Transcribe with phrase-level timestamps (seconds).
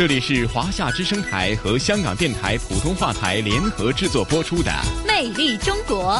[0.00, 4.70] 这里是华夏之声台和香港电台普通话台联合制作播出的
[5.06, 6.14] 《魅力中国》。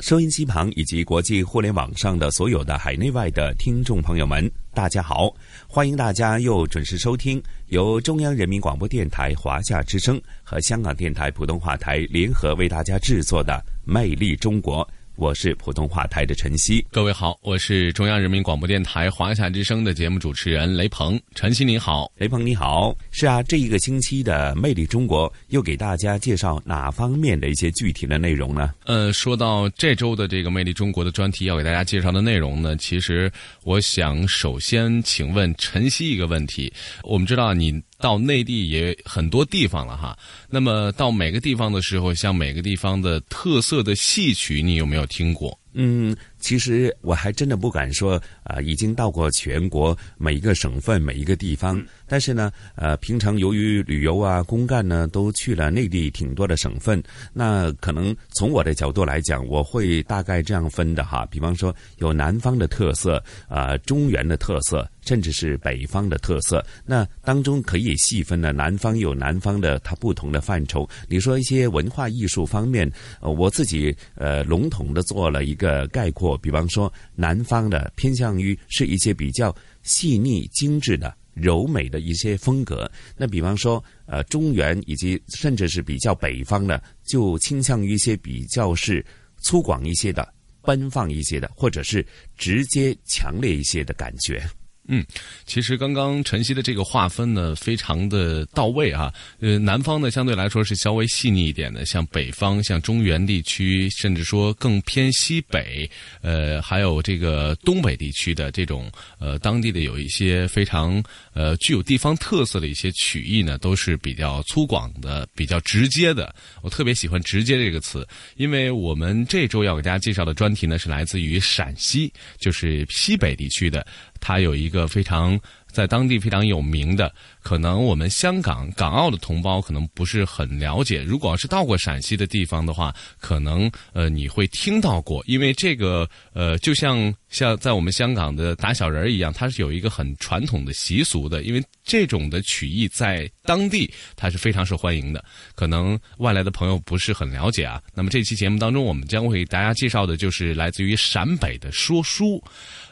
[0.00, 5.32] 收音机旁以及国际互联网上的所有的海内外的听众朋友们，大家好！
[5.68, 13.52] 欢迎大家又准时收听由中央人民广播电台华夏之声和香港电台普通话台联合为大家制作的
[13.84, 14.84] 《魅力中国》。
[15.18, 21.20] 我是普通话台的陈曦，各位好，我是中央人民广播电台华夏之声的节目主持人雷鹏。
[21.34, 22.96] 陈曦你好，雷鹏你好。
[23.10, 28.72] 是啊，这一个星期的《魅力中国》又给大家介绍哪方面的一些具体的内容呢？
[28.84, 33.28] 呃，说到这周的这个《魅力中国》的专题要给大家介绍的内容呢，其实
[33.64, 36.72] 我想首先请问陈曦一个问题。
[37.02, 37.82] 我们知道你。
[37.98, 40.16] 到内地也很多地方了哈，
[40.48, 45.58] 那么到每个地方的时候，像每个地方的特色的戏曲，你有没有听过？
[45.74, 46.16] 嗯。
[46.38, 51.84] 其实我还真的不敢说啊，已经到过全国每一个省份每一个地方。
[52.06, 57.02] 但是呢，呃，平常由于旅游啊、公干呢，都去了内地挺多的省份。
[57.32, 61.26] 那可能从我的角度来讲，我会大概这样分的哈。
[61.30, 66.64] 比方说，有南方的特色啊，中原的特色，甚至是北方的特色。
[66.86, 70.88] 那当中可以细分的，南方有南方的它不同的范畴。
[71.08, 76.27] 你说一些文化艺术方面，呃，我自己呃笼统的做了一个概括。
[76.36, 82.90] 比方说，南方的偏向于是一些比较细腻、精致的、柔美的一些风格。
[83.16, 89.04] 那比方说，呃，中原以及甚至是比较北方的，就倾向于一些比较是
[89.38, 92.04] 粗犷一些的、奔放一些的，或者是
[92.36, 94.42] 直接强烈一些的感觉。
[94.88, 95.04] 嗯，
[95.44, 99.12] 其实刚刚晨曦的这个划分呢，非常的到位啊。
[99.38, 105.88] 呃，南方呢相对来说是稍微细腻一点的，像北方、像中原地区，甚至说更偏西北，
[106.22, 111.02] 呃，还有这个东北地区的这种呃当地的有一些非常
[111.34, 116.34] 呃具有地方特色的一些曲艺呢，都是比较粗犷的、比较直接的。
[116.62, 123.86] 我特别喜欢“直接”这个词，因为我们这周要给大家介绍的专题呢，是来自于陕西，就是西北地区的。
[124.28, 125.40] 它有一个非常
[125.72, 127.10] 在当地非常有名的。
[127.40, 131.02] 可能我们香港、港澳的同胞可能不是很了解。
[131.02, 141.42] 如果要是到过陕西的地方的话，可能呃你会听到过，因为这个呃就像像在我们香港的打小人儿一样，它是有一个很传统的习俗的。
[141.42, 145.24] 因为这种的曲艺在当地它是非常受欢迎的。
[145.54, 147.80] 可能外来的朋友不是很了解啊。
[147.94, 152.42] 那么这期节目当中，我们将会给大家介绍的就是来自于陕北的说书。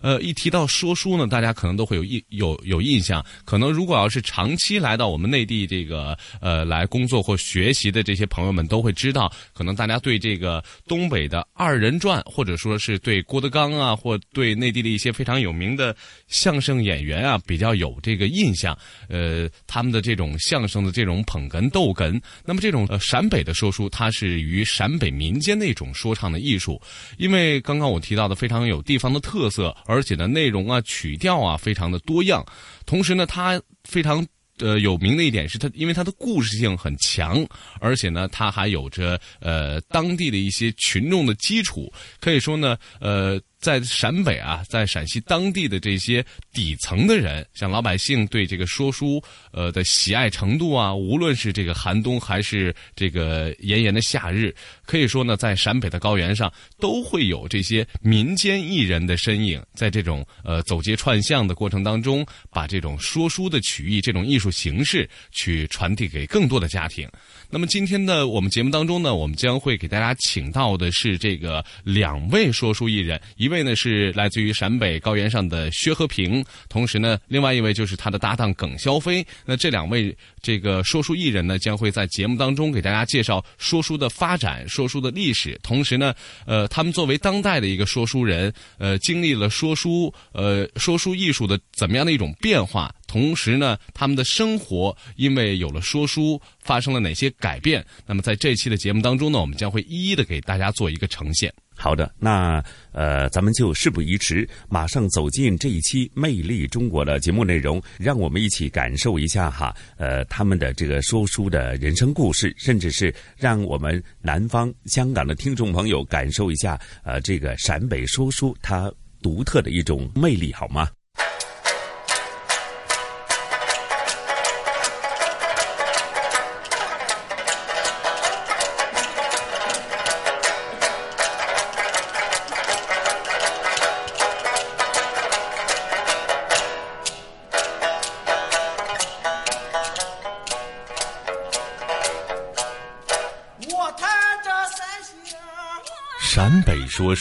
[0.07, 3.27] 呃，一提到说书呢，大家可能都会有印有有印象。
[3.45, 15.97] 可能如果要是长期来到我们内地这个呃来工作或学习的这些朋友们都会知道，可能大家对这个东北的二人转，或者说是对郭德纲啊，或对内地的一些非常有名的
[16.29, 18.79] 相声演员啊，比较有这个印象。
[19.09, 26.81] 呃，他们的这种相声的这种捧哏逗哏，那么这种呃陕北的说书，它是于陕北民间的一种说唱的艺术。
[27.19, 32.45] 因为刚刚我提到的非常有地方的特色，而而且呢内容啊曲调啊非常的多样，
[32.85, 34.25] 同时呢它非常。
[34.59, 37.47] 呃，有名的一点是它，因为它的故事性很强，
[37.79, 43.39] 而且呢，它还有着呃当地的一些群众的基础，可以说呢，呃。
[43.59, 67.09] 在陕北啊，在陕西当地的这些底层的人，像老百姓对这个说书呃的喜爱程度啊，无论是这个寒冬还是这个炎炎的夏日，可以说呢，在陕北的高原上都会有这些民间艺人的身影，在这种呃走街串巷的过程当中，把这种说书的曲艺这种艺术形式去传递给更多的家庭。
[67.51, 73.67] 那么今天的我们节目当中呢，我们将会给大家请到的是这个两位说书艺人，一位。
[73.67, 79.27] 呢是来自于陕北高原上的薛和平，同时呢，另外一位就是他的搭档耿肖飞。
[79.45, 85.59] 那这两位这个说书艺人呢，将会在节目当中给大家介绍说书的发展、说书的历史。
[85.65, 86.15] 同时呢，
[86.47, 97.85] 呃，他们作为当代的一个说书人，呃，经历了说书呃说书艺术的怎么样的一种变化，同时呢，他们的生活因为有了说书，发生了哪些改变？
[98.07, 101.53] 那么在这期的节目当中呢，我们将会一一的给大家做一个呈现。
[101.79, 120.89] 好的，那呃，咱们就事不宜迟，马上走进这一期《魅力中国》的节目内容，让我们一起感受一下哈，呃，他们的这个说书的人生故事，甚至是让我们南方香港的听众朋友感受一下，呃，这个陕北说书它独特的一种魅力，好吗？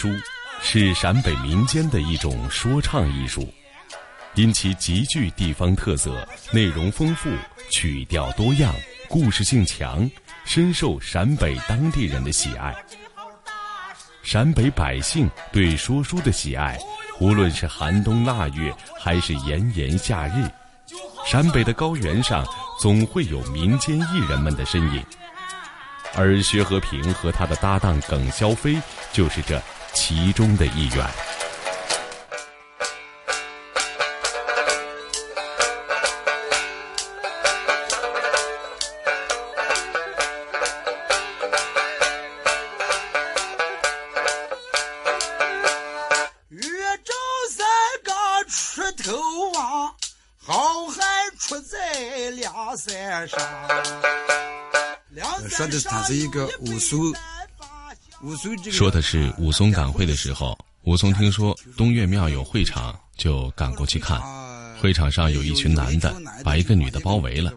[0.06, 0.12] 书
[0.62, 3.52] 是陕北民间的一种说唱艺术，
[4.36, 7.28] 因其极具地方特色，内容丰富，
[7.72, 8.72] 曲调多样，
[9.08, 10.08] 故事性强，
[10.46, 12.76] 深受陕北当地人的喜爱。
[14.22, 16.78] 陕北百姓对说书的喜爱，
[17.20, 20.48] 无论是寒冬腊月还是炎炎夏日，
[21.26, 22.46] 陕北的高原上
[22.80, 25.04] 总会有民间艺人们的身影。
[26.14, 28.80] 而薛和平和他的搭档耿肖飞
[29.12, 29.62] 就是这
[29.96, 31.10] 其中的一员。
[47.48, 47.64] 三
[48.04, 48.12] 个
[48.50, 49.96] 出头望，
[50.44, 51.02] 好汉
[51.40, 53.40] 出在梁山上。
[55.50, 57.45] 说的他是一个武松，武松这个
[58.72, 64.22] 说的是武松赶会的时候，武松听说东岳庙有会场，就赶过去看。
[64.80, 67.52] 会场上有一群男的把一个女的包围了，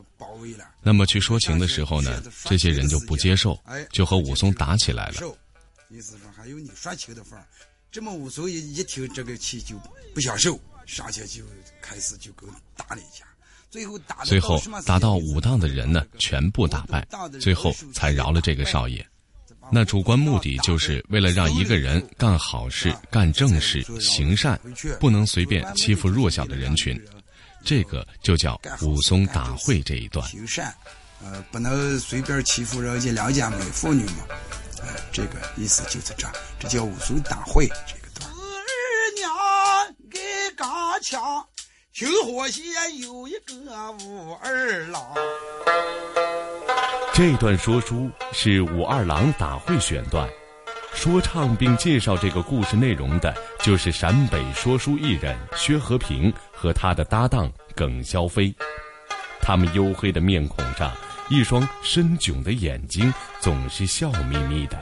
[0.83, 3.59] 那么去说情的时候呢，这些人就不接受，
[3.93, 5.15] 就和武松打起来了。
[5.91, 7.45] 意思说还有你说情的份儿，
[7.91, 9.75] 这么武松一一听这个气就
[10.15, 11.43] 不想受，上去就
[11.83, 13.27] 开始就跟打了一架。
[13.69, 17.07] 最后打最后打到武当的人呢，全部打败，
[17.41, 19.07] 最后才饶了这个少爷。
[19.71, 24.59] 那主观目的就是为了让一个人干好事、干正事、行善，
[24.99, 26.99] 不能随便欺负弱小的人群。
[27.65, 30.27] 这个就叫武松打会这一段。
[30.29, 30.75] 行善，
[31.23, 34.25] 呃，不能随便欺负人家良家美妇女嘛。
[34.81, 36.29] 呃，这个意思就是这，
[36.59, 38.31] 这叫武松打会这个段。
[38.31, 38.37] 二
[39.17, 39.29] 娘
[40.11, 40.19] 给
[40.57, 40.69] 刚
[41.03, 41.45] 强。
[41.93, 42.65] 听火线
[43.01, 43.57] 有一个
[44.05, 45.03] 武二郎，
[47.19, 50.31] 这段说书是武二郎打会选段，
[50.95, 58.55] 说唱并介绍这个故事内容的，就是陕北说书艺人薛和平和他的搭档耿肖飞。
[59.41, 60.93] 他们黝黑的面孔上，
[61.29, 64.81] 一双深炯的眼睛，总是笑眯眯的。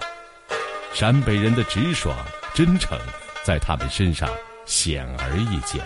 [0.92, 2.14] 陕北人的直爽、
[2.52, 2.98] 真诚，
[3.44, 4.28] 在他们身上
[4.66, 5.82] 显而易见。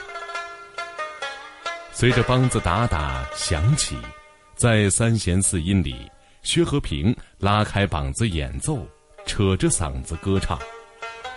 [1.93, 3.96] 随着梆子打打响起，
[4.56, 6.11] 在三弦四音里，
[6.42, 8.87] 薛和平拉开膀子演奏，
[9.26, 10.58] 扯着嗓子歌唱，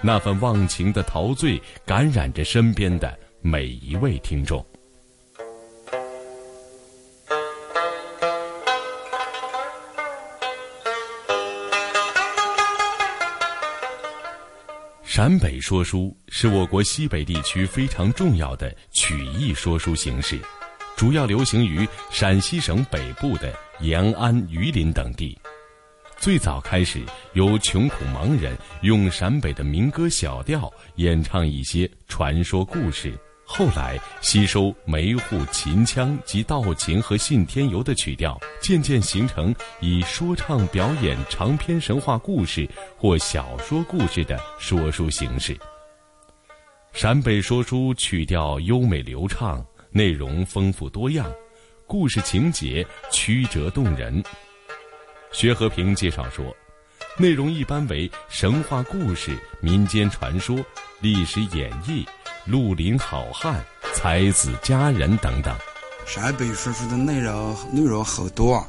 [0.02, 4.66] 那份忘情的陶醉感染着身边的每一位听众。
[15.04, 20.40] 陕北说书是我国西北地区非常重要的曲艺说书形式，
[20.96, 25.38] 主要流行于陕西省北部的延安、榆林等地。
[26.18, 27.02] 最早开始
[27.34, 33.14] 由穷苦盲人用陕北的民歌小调演唱一些传说故事。
[33.46, 45.60] 后来吸收梅户、秦腔及道琴和信天游的曲调，渐渐形成以说唱表演长篇神话故事或小说故事的说书形式。
[46.94, 49.64] 陕北说书曲调优美流畅，
[49.96, 51.32] 内容丰富多样，
[51.86, 54.24] 故事情节曲折动人。
[55.32, 56.44] 薛和平介绍说，
[57.16, 60.58] 内容一般为神话故事、民间传说、
[61.00, 62.04] 历史演绎。
[62.46, 65.56] 绿林好汉、才子佳人等等，
[66.06, 68.68] 陕北说书的内容内容好多，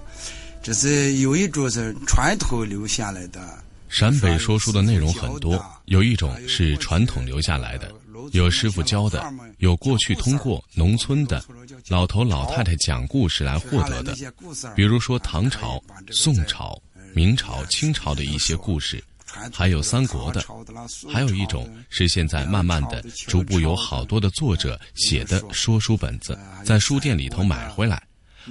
[0.63, 3.41] 只是有一种是传统留下来的。
[3.89, 7.91] 陕北说书的内容很多，有一种是传统留下来的，
[8.33, 9.25] 有师傅教的，
[9.59, 11.45] 有过去通过农村的
[11.89, 14.15] 老头老太太讲故事来获得的，
[14.75, 16.81] 比如说唐朝、宋朝、
[17.15, 19.03] 明朝、清朝的一些故事，
[19.53, 20.45] 还有三国的，
[21.13, 28.03] 还有一种是现在慢慢的、逐步有好多的作者写的说书本子，在书店里头买回来，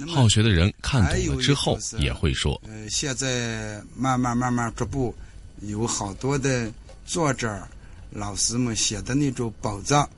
[0.06, 2.60] 好学的人看懂了之后也会说。
[2.88, 5.14] 现在慢慢慢慢逐步
[5.60, 6.70] 有好多的
[7.06, 7.66] 作者、
[8.14, 10.08] 老师们写的那种宝藏，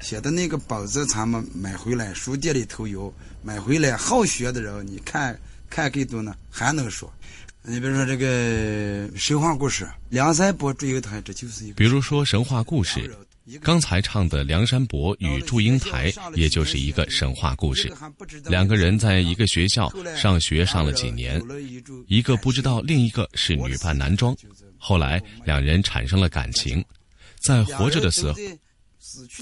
[0.00, 5.36] 写的那个宝藏，咱们买回来，书店里头有，买回来好学的人，你看
[5.68, 7.12] 看更多呢，还能说。
[7.64, 11.74] 你比如说这个神话故事，梁山伯祝英台，这就是一个。
[11.74, 13.12] 比如说神话故事，
[13.60, 17.92] 刚才唱的梁山伯与祝英台，也就是一个神话故事。
[18.46, 21.42] 两个人在一个学校上学上了几年，
[22.06, 24.36] 一个不知道另一个是女扮男装，
[24.78, 26.84] 后来两人产生了感情，
[27.44, 28.38] 在活着的时候，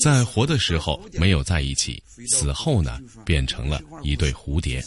[0.00, 4.83] 在活的时候没有在一起，死后呢变成了一对蝴蝶。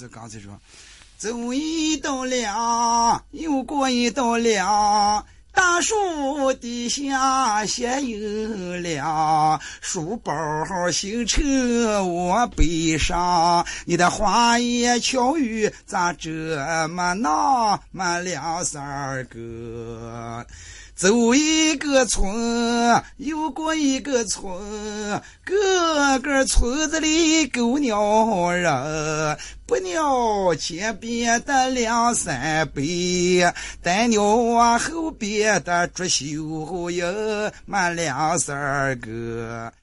[1.18, 9.62] 走一道梁，又过一道梁，大树底下闲有凉。
[9.80, 10.34] 书包
[10.92, 16.30] 行车我背上，你的花言巧语咋这
[16.90, 20.46] 么那么两三个？
[21.04, 24.42] 走一个村，又过一个村，
[25.44, 33.44] 个个村子里狗咬人，不鸟前边的两三辈，
[33.82, 34.24] 但鸟
[34.56, 39.74] 啊后边的竹绣营满两三个。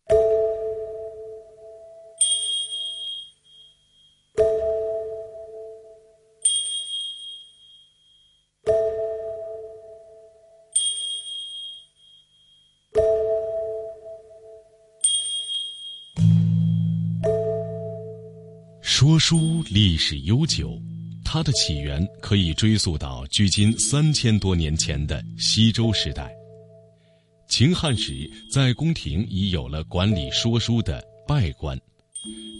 [19.00, 20.78] 说书历史悠久，
[21.25, 26.30] 它的起源可以追溯到距今三千多年前的西周时代。
[27.49, 31.80] 秦汉时，在宫廷已有了管理说书的拜官，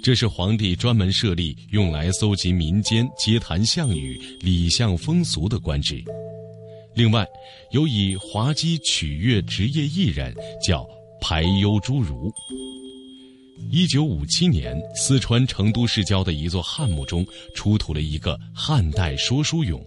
[0.03, 6.03] 这是皇帝专门设立用来搜集民间街谈巷语、礼相风俗的官职。
[6.95, 7.27] 另外，
[7.71, 10.35] 有以滑稽取悦职业艺人，
[10.67, 10.89] 叫
[11.21, 12.33] 排忧诸儒。
[13.69, 19.81] 一九五七年，四川成都市郊的一座汉墓中出土了一个汉代说书俑，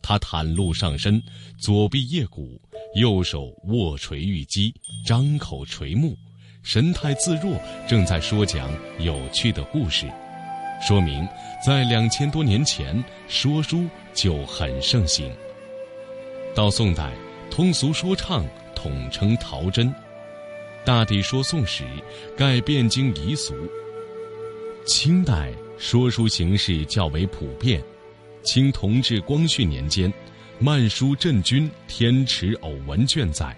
[0.00, 1.22] 他袒露上身，
[1.60, 2.60] 左臂腋骨，
[2.94, 6.16] 右手握锤玉击，张口垂目，
[6.62, 10.10] 神态自若，正在说讲有趣的故事，
[10.80, 11.26] 说明
[11.64, 15.30] 在两千多年前说书就很盛行。
[16.54, 17.12] 到宋代，
[17.50, 19.94] 通俗说唱统称陶真。
[20.84, 21.84] 大抵说宋时，
[22.36, 23.54] 盖汴京遗俗。
[24.84, 27.80] 清代说书形式较为普遍。
[28.42, 30.10] 清同治、光绪年间，
[30.58, 33.56] 《漫书镇军天池偶闻卷》载：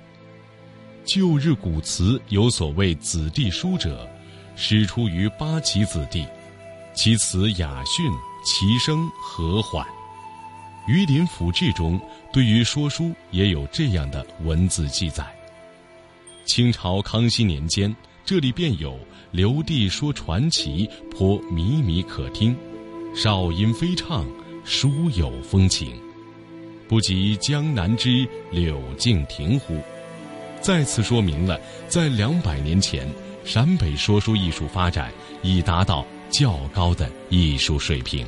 [1.06, 4.06] 旧日古词有所谓子弟书者，
[4.54, 6.26] 始出于八旗子弟，
[6.94, 8.04] 其词雅驯，
[8.44, 9.82] 其声和缓。
[10.86, 11.98] 《榆林府志》中
[12.30, 15.24] 对于说书也有这样的文字记载。
[16.44, 18.98] 清朝康熙年间，这里便有
[19.30, 22.54] 刘帝说传奇，颇靡靡可听；
[23.14, 24.26] 少音飞唱，
[24.64, 25.96] 书有风情，
[26.86, 29.78] 不及江南之柳敬亭乎？
[30.60, 31.58] 再次说明了，
[31.88, 33.08] 在两百年前，
[33.44, 38.26] 陕北说书艺术发展已达到较高的艺术水平。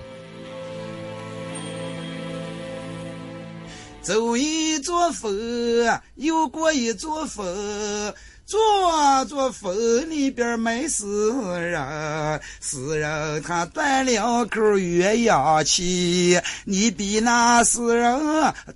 [4.07, 18.17] 走一座峰，又过一座峰，座座峰里边埋死人，死人他断了口越洋气，你比那死人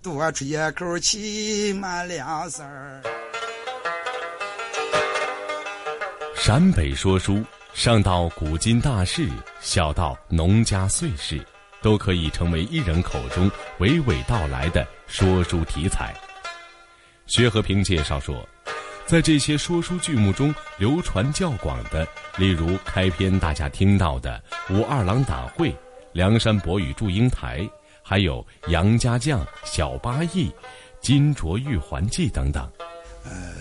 [0.03, 3.01] 多出一口气满两声儿。
[6.35, 7.41] 陕北说书，
[7.73, 9.29] 上到古今大事，
[9.61, 11.41] 小到农家岁事。
[11.83, 16.15] 都可以成为一人口中娓娓道来的说书题材。
[17.27, 18.49] 薛和平介绍说，
[19.07, 22.07] 在这些说书剧目中流传较广的，
[22.39, 24.41] 例如开篇大家听到的
[24.73, 25.71] 《武二郎打会》
[26.13, 27.59] 《梁山伯与祝英台》，
[28.03, 28.41] 还有
[28.71, 30.49] 《杨家将》《小八义》
[31.03, 32.71] 《金镯玉环记》等等。
[33.25, 33.53] 呃，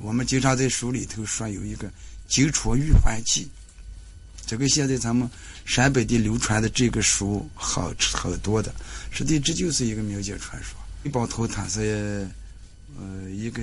[0.00, 1.86] 我们经常在书里头说有一个
[2.26, 3.44] 《金镯玉环记》。
[4.46, 5.28] 这个现在咱们
[5.64, 8.74] 陕北地流传的这个书好好多的，
[9.10, 10.77] 实际这就是一个民间传说。
[11.02, 12.28] 李宝头他是
[12.98, 13.62] 呃一个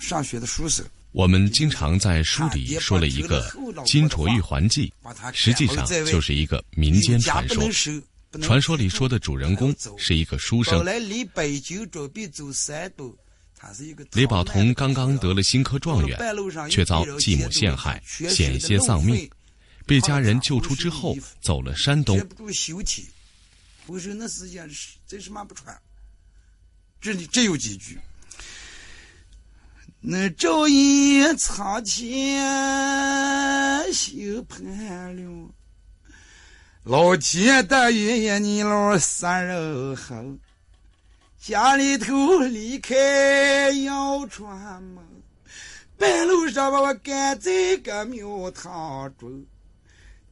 [0.00, 0.84] 上学的书生。
[1.12, 3.46] 我们经常在书里说了一个
[3.84, 4.90] 《金镯玉环记》，
[5.34, 7.68] 实际上就是一个民间传说。
[8.40, 10.82] 传说里说的主人公是一个书生。
[14.12, 16.18] 李宝同刚刚得了新科状元，
[16.70, 19.30] 却遭继母陷害，险些丧命，
[19.84, 22.18] 被家人救出之后，走了山东。
[23.86, 25.78] 我说那时间是真是蛮不传？
[27.02, 27.98] 这里只有几句：
[30.00, 35.50] 那昼夜操前心盼了，
[36.84, 40.14] 老天大爷爷你老三人好。
[41.40, 45.04] 家里头离开要串门，
[45.98, 49.44] 半路上把我赶在个庙堂中，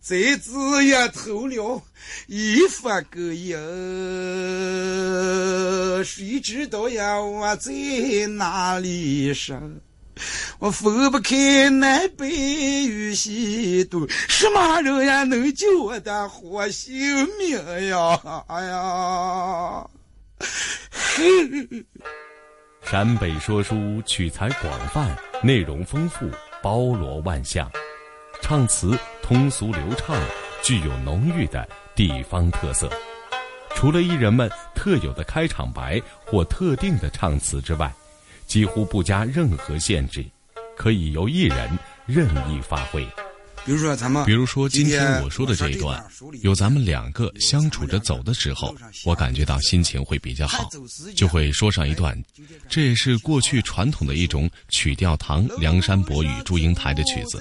[0.00, 1.82] 在子也偷了
[2.26, 3.54] 一发个影，
[6.02, 7.70] 谁知道呀我在
[8.28, 9.78] 哪里生？
[10.58, 12.28] 我分不开南北
[12.86, 18.44] 与西东，什么人呀能救我的活性命呀？
[18.48, 19.86] 哎呀！
[22.82, 26.26] 陕北说书取材广泛，内容丰富，
[26.62, 27.70] 包罗万象，
[28.42, 28.98] 唱词
[29.30, 30.20] 通俗流畅，
[30.60, 32.90] 具有浓郁的地方特色。
[33.76, 37.94] 除了艺人们特有的开场白或特定的唱词之外，
[38.48, 40.26] 几乎不加任何限制，
[40.76, 41.70] 可以由艺人
[42.06, 43.06] 任意发挥。
[43.64, 46.04] 比如说咱们，比如说今天我说的这一段，
[46.42, 48.74] 有咱们两个相处着走的时候，
[49.06, 50.68] 我感觉到心情会比较好，
[51.14, 52.20] 就会说上一段。
[52.68, 57.40] 这也是过去传统的一种曲调堂《梁山伯与祝英台》的曲子。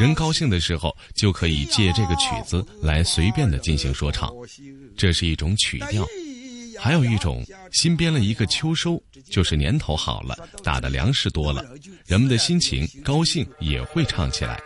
[0.00, 4.32] 人高兴的时候，就可以借这个曲子来随便的进行说唱，
[4.96, 6.06] 这是一种曲调。
[6.78, 8.98] 还有一种新编了一个秋收，
[9.30, 11.62] 就是年头好了，打的粮食多了，
[12.06, 14.58] 人们的心情高兴也会唱起来。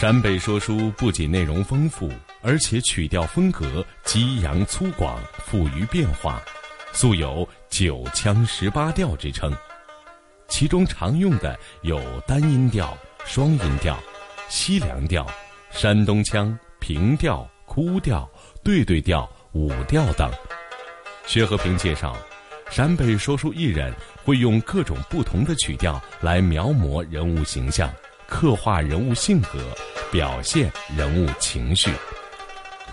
[0.00, 5.16] 陕北说书不仅内容丰富，而且曲调风格激扬粗犷、
[5.46, 6.42] 富于变化，
[6.92, 9.56] 素有“九腔十八调”之称。
[10.52, 12.94] 其中常用的有单音调、
[13.24, 13.98] 双音调、
[14.50, 15.26] 西凉调、
[15.70, 18.30] 山东腔、平调、哭调、
[18.62, 20.30] 对对调、五调等。
[21.26, 22.14] 薛和平介绍，
[22.70, 27.90] 陕北说书艺人会用各种不同的曲调来描摹人物形象。
[28.28, 29.74] 刻画人物性格，
[30.10, 31.90] 表现人物情绪。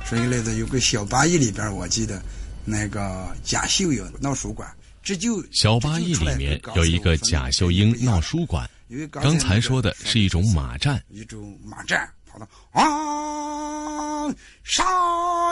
[0.05, 2.21] 说一个例子，有个小八义里边，我记得
[2.63, 4.69] 那个贾秀英闹书馆，
[5.51, 8.69] 小八义里面有一个贾秀英闹书馆。
[9.11, 14.85] 刚才说的是一种马战，一种马战，跑到啊，上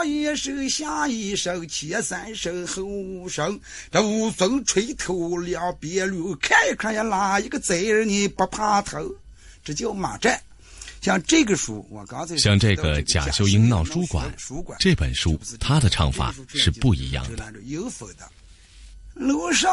[0.04, 3.60] 一声下一声，前三声后五声，
[3.92, 9.08] 这武松吹头两边路，看一看呀，哪一个贼人你不怕头？
[9.62, 10.40] 这叫马战，
[11.00, 14.28] 像这个书，我刚才像这个贾秀英闹书馆
[14.80, 17.52] 这本书，他的唱法是不一样的。
[19.18, 19.68] 楼上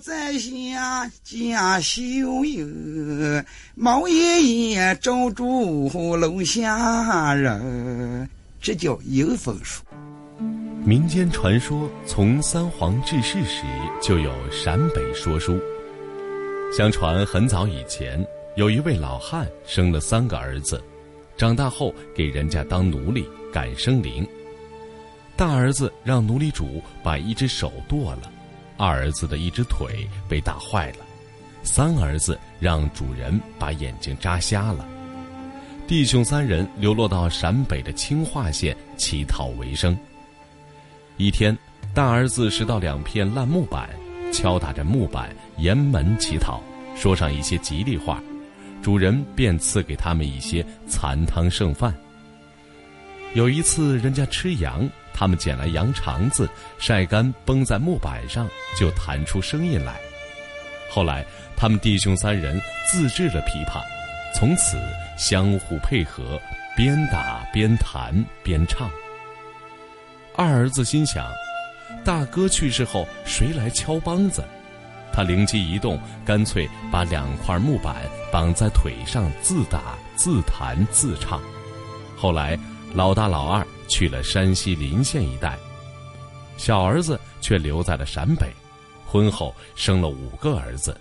[0.00, 8.26] 在下贾秀英，毛爷爷照住楼下人，
[8.62, 9.82] 这叫迎风书。
[10.86, 13.62] 民间传说，从三皇治世时
[14.00, 15.60] 就有陕北说书。
[16.74, 18.24] 相传很早以前。
[18.54, 20.82] 有一位老汉生了三个儿子，
[21.38, 24.26] 长大后给人家当奴隶赶生灵。
[25.34, 28.30] 大儿子让奴隶主把一只手剁了，
[28.82, 31.06] 二儿子的一只腿被打坏了，
[31.62, 34.84] 三儿子让主人把眼睛扎瞎了。
[35.86, 39.96] 弟兄三人流落到陕北的清化县乞讨为生。
[41.16, 41.56] 一天，
[41.94, 43.88] 大儿子拾到两片烂木板，
[44.32, 46.60] 敲打着木板沿门乞讨，
[46.96, 48.20] 说上一些吉利话。
[48.82, 51.94] 主人便赐给他们一些残汤剩饭。
[53.34, 56.48] 有一次，人家吃羊，他们捡来羊肠子，
[56.78, 58.48] 晒干绷在木板上，
[58.78, 60.00] 就弹出声音来。
[60.90, 61.24] 后来，
[61.56, 63.82] 他们弟兄三人自制了琵琶，
[64.34, 64.76] 从此
[65.16, 66.40] 相互配合，
[66.76, 68.90] 边打边弹边唱。
[70.34, 71.30] 二儿子心想：
[72.04, 74.44] 大哥去世后，谁来敲梆子？
[75.14, 77.96] 他灵机一动，干脆把两块木板
[78.32, 81.38] 绑在腿上，自打自弹自唱。
[82.16, 82.58] 后来，
[82.94, 85.58] 老大老二去了山西临县一带，
[86.56, 88.46] 小儿子却留在了陕北。
[89.06, 90.98] 婚后生了五个儿子，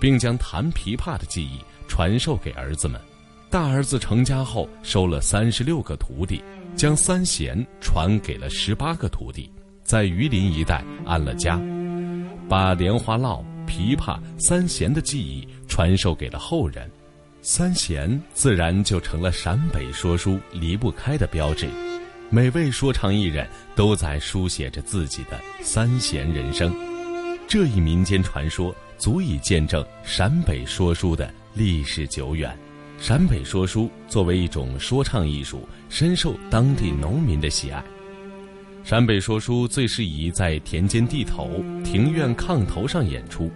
[0.00, 3.00] 并将弹琵琶的技艺传授给儿子们。
[3.50, 6.42] 大儿子成家后，收了三十六个徒弟，
[6.74, 9.48] 将三弦传给了十八个徒弟，
[9.84, 11.60] 在榆林一带安了家。
[12.48, 16.90] 把莲花落、琵琶、三弦的技艺传授给了后人，
[17.46, 21.68] 三弦自然就成了陕北说书离不开的标志。
[22.30, 26.74] 每位说唱艺人都在书写着自己的三弦人生。
[27.46, 32.58] 这一民间传说足以见证陕北说书的历史久远。
[32.98, 37.84] 陕北说书作为一种说唱艺术，深受当地农民的喜爱。
[38.82, 43.52] 陕北说书最适宜在田间地头、庭院炕头上演出，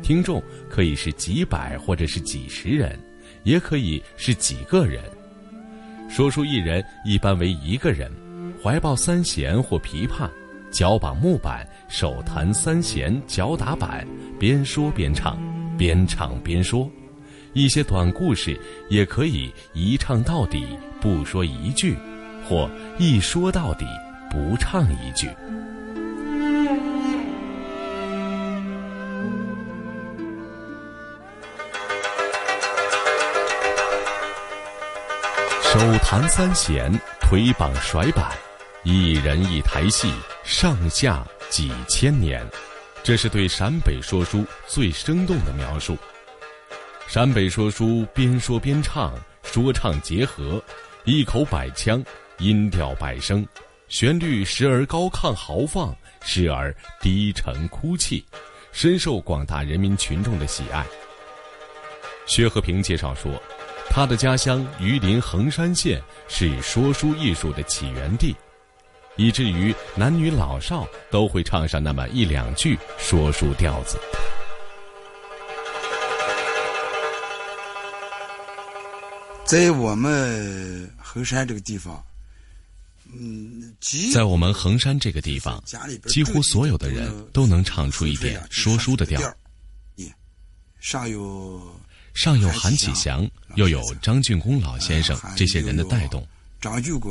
[0.00, 2.96] 听众可以是几百或者是几十人，
[3.44, 5.02] 也可以是几个人。
[6.08, 8.10] 说书艺人一般为一个人，
[8.62, 10.28] 怀抱三弦或琵琶，
[10.70, 14.06] 脚绑木板，手弹三弦，脚打板，
[14.38, 15.38] 边说边唱，
[15.78, 16.90] 边唱边说。
[17.54, 20.66] 一些短故事也可以一唱到底
[21.00, 21.94] 不说一句，
[22.48, 23.86] 或一说到底
[24.30, 25.28] 不唱一句。
[35.72, 38.30] 手弹三弦，腿绑甩板，
[38.82, 40.12] 一人一台戏，
[40.44, 42.46] 上下几千年。
[43.02, 45.96] 这是对陕北说书最生动的描述。
[47.06, 50.62] 陕北说书边说边唱，说唱结合，
[51.04, 52.04] 一口百腔，
[52.36, 53.42] 音调百声，
[53.88, 58.22] 旋律时而高亢豪放，时而低沉哭泣，
[58.72, 60.84] 深受广大人民群众的喜爱。
[62.26, 63.42] 薛和平介绍说，
[63.90, 68.34] 他的家乡榆林横山县是说书艺术的起源地，
[69.16, 73.98] 以至于男女老少都会唱上那么一两句说书调子。
[79.44, 82.02] 在我们衡山这个地方，
[83.12, 83.74] 嗯，
[84.14, 85.62] 在我们衡山这个地方，
[86.06, 89.20] 几乎所有的人都能唱出一点说书的调。
[90.80, 91.62] 上有
[92.14, 96.26] 上有韩启祥，又有张俊功老先生这些人的带动，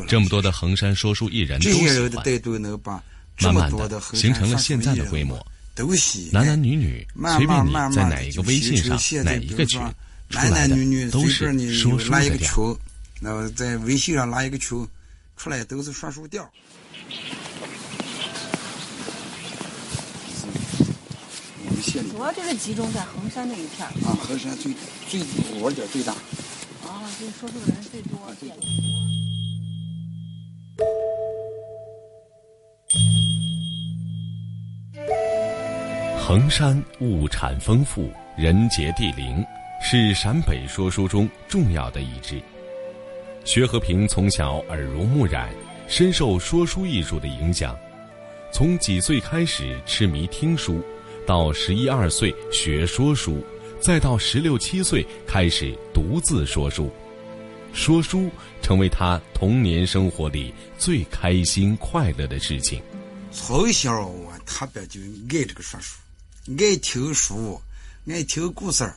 [0.08, 3.04] 这么多的衡山说书艺人都喜欢，
[3.40, 5.46] 慢慢的形成了现在的规模。
[6.32, 9.82] 男男女女，随便你在哪一个微信上，哪一个群。
[10.30, 11.70] 男男女女随便你
[12.10, 12.76] 拉一个群，
[13.20, 14.88] 那在微信上拉一个群，
[15.36, 16.50] 出来都是说书调。
[21.82, 24.74] 主要就是集中在衡山那一片啊，衡山最
[25.08, 25.22] 最
[25.60, 26.14] 窝点最大。
[26.14, 28.20] 啊，这说书的人最多。
[36.20, 39.44] 衡山物产丰富，人杰地灵。
[39.84, 42.40] 是陕北说书中重要的一支。
[43.44, 45.50] 薛和平从小耳濡目染，
[45.88, 47.76] 深受说书艺术的影响。
[48.54, 50.80] 从几岁开始痴迷听书，
[51.26, 53.44] 到十一二岁学说书，
[53.80, 56.92] 再到十六七岁开始独自说书。
[57.74, 58.30] 说书
[58.62, 62.82] 成为他童年生活里最开心快乐的事情。
[63.32, 65.96] 从小我特别就爱这个说书，
[66.58, 67.62] 爱听书，
[68.08, 68.96] 爱听故事儿。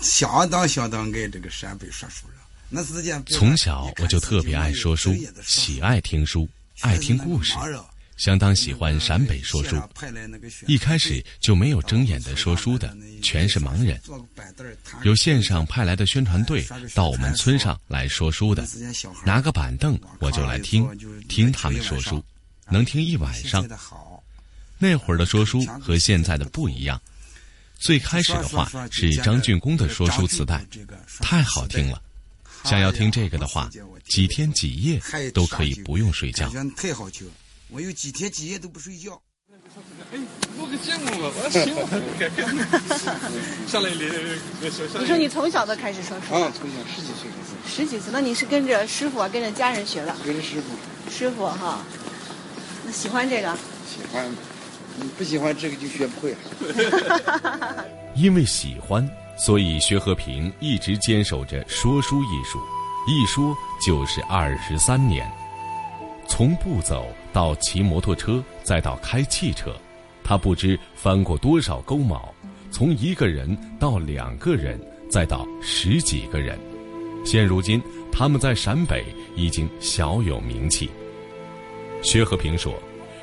[0.00, 2.34] 相当相当爱这个陕北说书了。
[2.70, 6.48] 那时间从小我就特别爱说书，喜爱听书，
[6.80, 7.54] 爱听故事，
[8.18, 9.80] 相当喜欢陕北说书。
[10.66, 13.98] 一开始就没有睁眼的说书的，全是盲人。
[15.04, 18.66] 有县上派来的宣传队到我们村上来说书的，
[19.24, 20.86] 拿个板凳我就来听，
[21.28, 22.22] 听他们说书，
[22.68, 23.66] 能听一晚上。
[24.78, 27.00] 那会儿的说书和现在的不一样。
[27.78, 30.66] 最开始的话是张俊功的说书磁带，
[31.20, 32.02] 太好听了。
[32.64, 33.70] 想要听这个的话，
[34.08, 35.00] 几天几夜
[35.32, 36.52] 都可以不用睡觉。
[37.70, 39.20] 我有几天几夜都不睡觉。
[40.12, 40.18] 哎，
[40.58, 41.74] 录个节目吧，我听。
[43.66, 46.34] 上来你说你从小都开始说书？
[46.34, 47.54] 啊，从小十几岁开始。
[47.66, 50.14] 十几岁，那你是跟着师傅啊，跟着家人学的？
[50.24, 51.10] 跟着师傅。
[51.10, 51.84] 师傅哈，
[52.84, 53.54] 那喜欢这个？
[53.86, 54.26] 喜欢。
[55.00, 56.34] 你不喜欢这个就学不会。
[58.16, 62.58] 因为喜欢，所以薛和平一直坚守着说书艺术，
[63.06, 63.54] 一说
[63.84, 65.30] 就是二十三年。
[66.28, 69.74] 从不走到骑摩托车，再到开汽车，
[70.22, 72.32] 他不知翻过多少沟毛。
[72.70, 74.78] 从一个人到两个人，
[75.10, 76.58] 再到十几个人，
[77.24, 80.88] 现如今他们在陕北已经小有名气。
[82.02, 82.74] 薛和平说。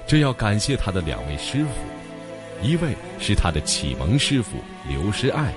[0.08, 1.72] 这要感谢他的两位师傅，
[2.62, 5.52] 一位是他的启蒙师傅刘师爱，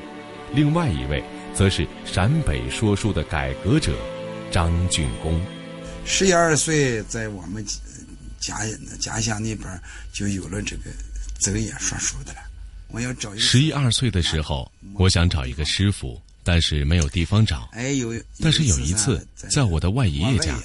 [0.55, 3.93] 另外一位则是陕北说书的改革者
[4.51, 5.39] 张俊功。
[6.11, 7.64] 十一二岁，在我们
[8.40, 8.59] 家
[8.99, 10.85] 家乡那边就有了这个
[11.38, 12.40] 睁眼说书的了。
[12.88, 13.44] 我要找一个。
[13.44, 17.68] 十一二岁的时候，我想找一个师傅但是没有地方找。
[17.73, 18.18] 哎，有。
[18.40, 20.59] 但是有一次，在我的外爷爷家，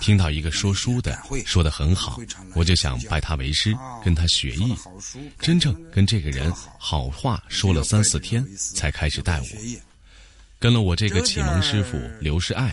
[0.00, 2.20] 听到一个说书的说的很好，
[2.54, 4.76] 我就想拜他为师，跟他学艺。
[5.40, 9.46] 真正跟这个人好话说了三四天，才开始带我。
[10.58, 12.72] 跟了我这个启蒙师傅刘世爱，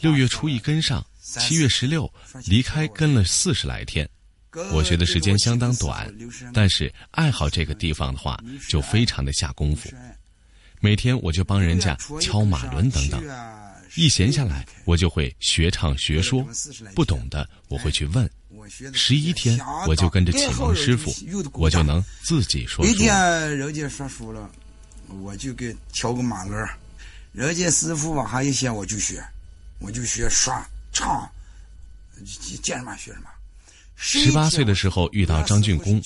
[0.00, 2.10] 六月初一跟上，七月十六
[2.46, 4.08] 离开，跟了四十来天。
[4.72, 6.10] 我学的时间相当短，
[6.54, 9.90] 但是爱好这个地方的话，就非常的下功夫。
[10.80, 13.22] 每天我就帮人家敲马轮等等，
[13.96, 16.46] 一闲下来我就会学唱学说，
[16.94, 18.30] 不懂的我会去问。
[18.94, 21.14] 十一天我就跟着启蒙师傅，
[21.52, 22.90] 我就能自己说书。
[22.90, 23.14] 一天
[23.58, 24.50] 人家说书了，
[25.20, 26.66] 我就给敲个马轮
[27.36, 29.22] 人家师傅往下一写我就学，
[29.78, 31.30] 我就学刷唱，
[32.62, 33.28] 见什么学什么。
[33.94, 36.00] 十八岁的时候遇到张俊公，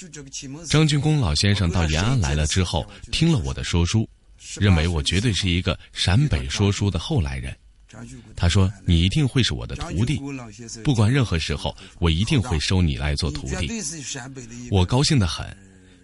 [0.66, 4.09] 张俊公老先生到延安来了之后，听了我的说书。
[4.57, 7.57] 认为我绝对是一个陕北说书的后来人，
[8.35, 10.21] 他说：“你一定会是我的徒弟，
[10.83, 13.71] 不管任何时候，我一定会收你来做徒弟。”
[14.69, 15.47] 我高兴得很。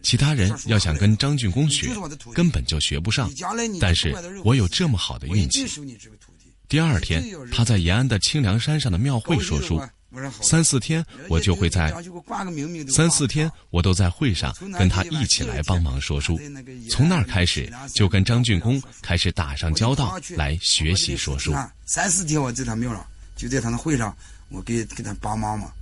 [0.06, 1.88] 其他人要想跟张俊公学，
[2.32, 3.28] 根本就学不上。
[3.80, 4.14] 但是
[4.44, 5.66] 我有这么好的运气。
[6.68, 9.82] 第二天，他在延安的清凉山上的庙会说书。
[10.40, 11.92] 三四天，我就会在
[12.88, 16.38] 三四天，我都在会上跟他一起来帮忙说书。
[16.88, 21.52] 从那儿开始，就跟张俊公开始打上交道，来学习说书。
[21.84, 24.16] 三四天我在他庙上，就在他那会上，
[24.50, 25.72] 我给给他帮忙嘛。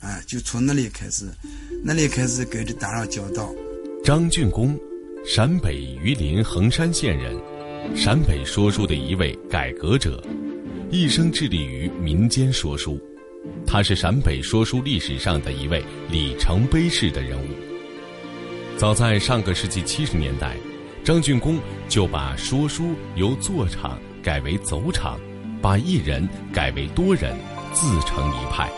[0.00, 1.26] 哎，就从那里开始，
[1.82, 3.52] 那里开始跟着打上交道。
[4.04, 4.78] 张俊公，
[5.26, 7.36] 陕北榆林横山县人，
[7.96, 10.22] 陕北说书的一位改革者，
[10.90, 13.00] 一生致力于民间说书。
[13.66, 17.48] 他是陕北说书历史上的一位里程碑式的人物。
[18.76, 20.56] 早在上个世纪七十年代，
[21.02, 21.58] 张俊公
[21.88, 25.18] 就把说书由坐场改为走场，
[25.60, 27.36] 把一人改为多人，
[27.74, 28.70] 自成一派。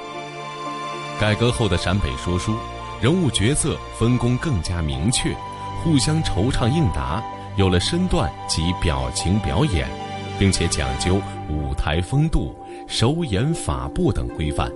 [1.20, 2.56] 改革后的陕北说书，
[2.98, 5.36] 人物角色分工更加明确，
[5.84, 7.22] 互相惆怅应答，
[7.58, 9.86] 有了身段及表情表演，
[10.38, 12.56] 并且讲究舞台风度。
[12.86, 14.68] 手眼法步等规范。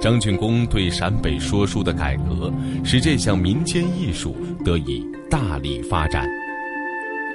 [0.00, 2.52] 张俊公对陕北说书的改革，
[2.84, 6.28] 使这项民间艺术得以大力发展。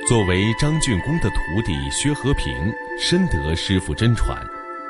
[0.07, 2.53] 作为张俊公的徒弟，薛和平
[2.97, 4.37] 深得师傅真传。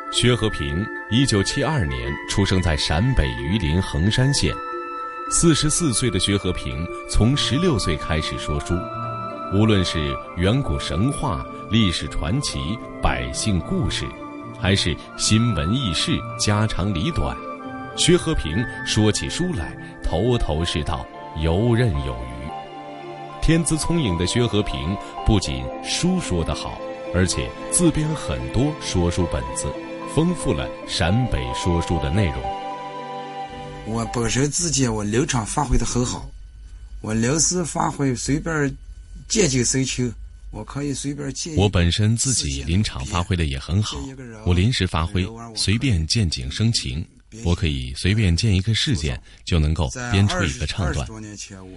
[0.09, 4.55] 薛和平一九七二年出生在陕北榆林横山县。
[5.29, 8.73] 四十四岁的薛和平从十六岁开始说书，
[9.53, 12.57] 无论是远古神话、历史传奇、
[13.01, 14.05] 百姓故事。
[14.59, 17.35] 还是新闻轶事、家长里短，
[17.95, 21.05] 薛和平说起书来头头是道、
[21.43, 22.47] 游刃有余。
[23.41, 26.79] 天资聪颖的薛和平不仅书说得好，
[27.13, 29.67] 而且自编很多说书本子，
[30.15, 32.41] 丰富了陕北说书的内容。
[33.85, 36.29] 我本身自己我临场发挥的很好，
[37.01, 38.75] 我临时发挥随便
[39.27, 40.13] 借景生情。
[40.49, 41.53] 我可以随便借。
[41.55, 43.97] 我本身自己临场发挥的也很好，
[44.45, 47.05] 我临时发挥，随便见景生情。
[47.43, 51.05] 我可以随便见一个事件，就能够编出一个唱段。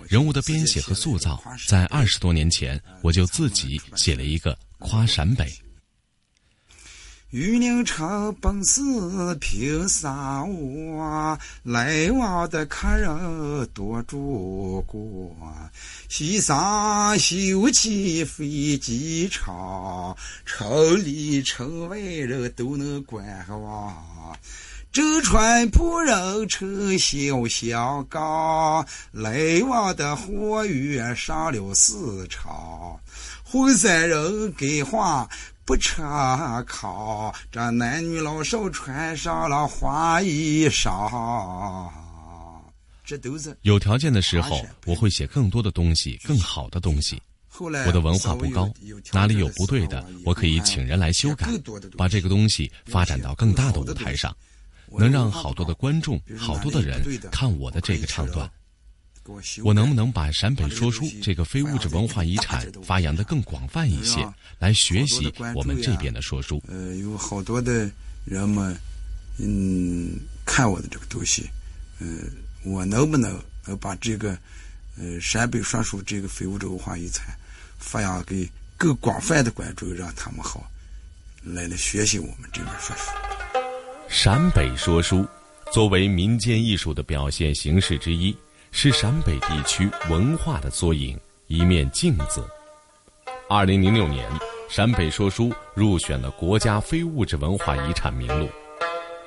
[0.09, 5.53] 人物的编写和塑造，在二十多年前，我就自己写了一个夸陕北。
[7.33, 8.83] 榆林城本是
[9.39, 15.33] 平沙窝，来往的客人多住过。
[16.09, 24.37] 西山修起飞机场，城里城外人都能观望。
[24.91, 31.95] 舟船仆人称小香港，来往的货运上了市
[32.29, 32.99] 场。
[33.45, 35.29] 红山人给话。
[35.71, 36.05] 不穿
[36.65, 41.89] 炕，这男女老少穿上了花衣裳。
[43.05, 47.23] 这都是有条件的时候，我会写更多的东西，更好的东西。
[47.57, 48.69] 我的文化不高，
[49.13, 51.47] 哪里有不对的，我可以请人来修改，
[51.97, 54.37] 把这个东西发展到更大的舞台上，
[54.99, 58.51] 能让好多的观众、好多的人看我的这个唱段。
[59.63, 64.27] 我能不能把陕北说书这个非物质文化遗产发扬的更广泛一些，
[64.59, 66.61] 来学习我们这边的说书？
[66.67, 67.89] 呃，有好多的
[68.25, 68.77] 人们，
[69.39, 71.49] 嗯，看我的这个东西，
[72.01, 72.07] 呃，
[72.65, 74.37] 我能不能呃把这个
[74.99, 77.27] 呃陕北说书这个非物质文化遗产
[77.79, 80.69] 发扬给更广泛的观众，让他们好
[81.45, 83.11] 来来学习我们这边说书。
[84.09, 85.25] 陕北说书
[85.73, 88.37] 作为民间艺术的表现形式之一。
[88.73, 92.43] 是陕北地区文化的缩影，一面镜子。
[93.49, 94.31] 二零零六年，
[94.69, 98.49] 陕北说书入选了国家非物质文化遗产名录。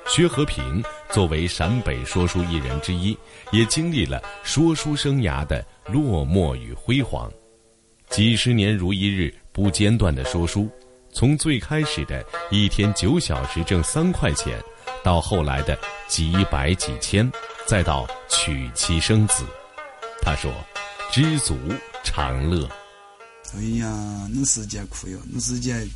[0.06, 3.16] 薛和平作为陕北说书艺人之一，
[3.52, 7.30] 也经历了说书生涯的落寞与辉煌。
[8.08, 10.68] 几十年如一日不间断的说书，
[11.12, 14.58] 从最开始的一天九小时挣三块钱，
[15.04, 17.30] 到后来的几百几千，
[17.68, 19.44] 再到娶妻生子，
[20.22, 20.52] 他说
[21.12, 21.56] ：“知足
[22.02, 22.68] 常乐。”
[23.54, 23.86] 哎呀，
[24.32, 25.86] 那时间苦哟，那时间，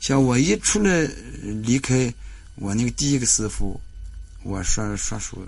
[0.00, 1.08] 像我一出来
[1.62, 2.12] 离开。
[2.56, 3.78] 我那个第一个师傅，
[4.42, 5.46] 我说说书，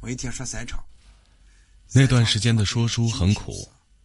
[0.00, 0.78] 我一天说三场。
[1.92, 3.52] 那段时间的说书很苦。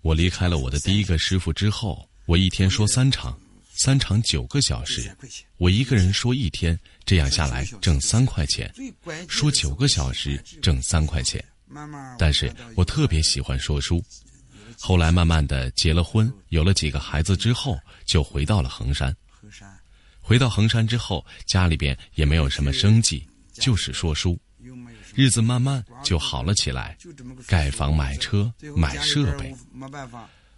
[0.02, 3.38] 我离开了我的第一个师傅之后，我一天说三场，
[3.78, 5.14] 三场九个小时，
[5.58, 8.74] 我一个人说一天，这样下来挣三块钱，
[9.28, 11.44] 说九个小时挣三块钱。
[12.18, 14.04] 但是我特别喜欢说书。
[14.80, 19.16] 后来慢慢的结了婚，有了几个孩子之后，就回到了衡山。
[20.22, 24.40] 回到衡山之后，家里边也没有什么生计，就是说书，
[25.14, 26.98] 日子慢慢就好了起来。
[27.46, 29.54] 盖房、买车、买设备，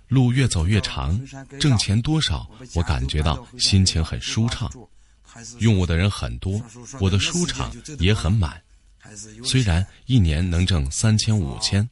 [0.08, 1.20] 路越走越长，
[1.60, 4.72] 挣钱多少，我感觉到心情很舒畅。
[5.60, 6.62] 用我的人很多，
[7.00, 8.62] 我的书场也很满。
[9.44, 11.88] 虽然一年能挣三千五千，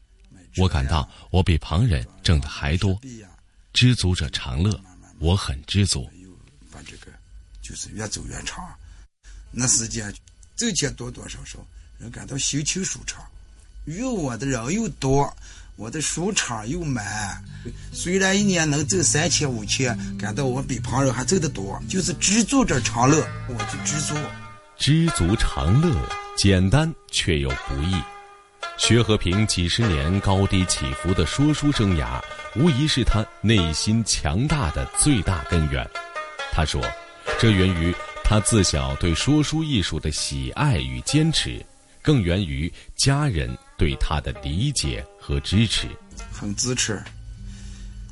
[0.58, 3.00] 我感到我比旁人挣的还多。
[3.74, 4.80] 知足者常乐，
[5.20, 6.10] 我很知足。
[6.72, 7.12] 把这个
[7.62, 8.66] 就是越走越长，
[9.52, 10.14] 那时间
[10.56, 11.60] 挣钱多多少少，
[12.00, 13.24] 人感到心情舒畅。
[13.86, 15.32] 用我的人又多，
[15.76, 17.44] 我的书场又满。
[17.92, 21.82] 虽然一年能挣三千五千，感到我比旁人还挣得多。
[21.90, 24.16] 就是知足者常乐，我就知足。
[24.78, 25.94] 知足常乐，
[26.38, 27.96] 简单却又不易。
[28.78, 32.22] 薛和平几十年高低起伏的说书生涯，
[32.56, 35.88] 无疑是他内心强大的最大根源。
[36.52, 36.82] 他说。
[37.40, 41.64] 这源于他自小对说书艺术的喜爱与坚持，
[42.02, 45.88] 更源于家人对他的理解和支持。
[46.32, 47.02] 很支持。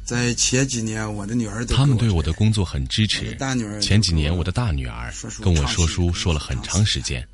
[0.04, 3.38] 在前几年，我的女儿他们对我的工作很支持。
[3.82, 7.26] 前几年，我的大女儿跟我说书说了很长时间。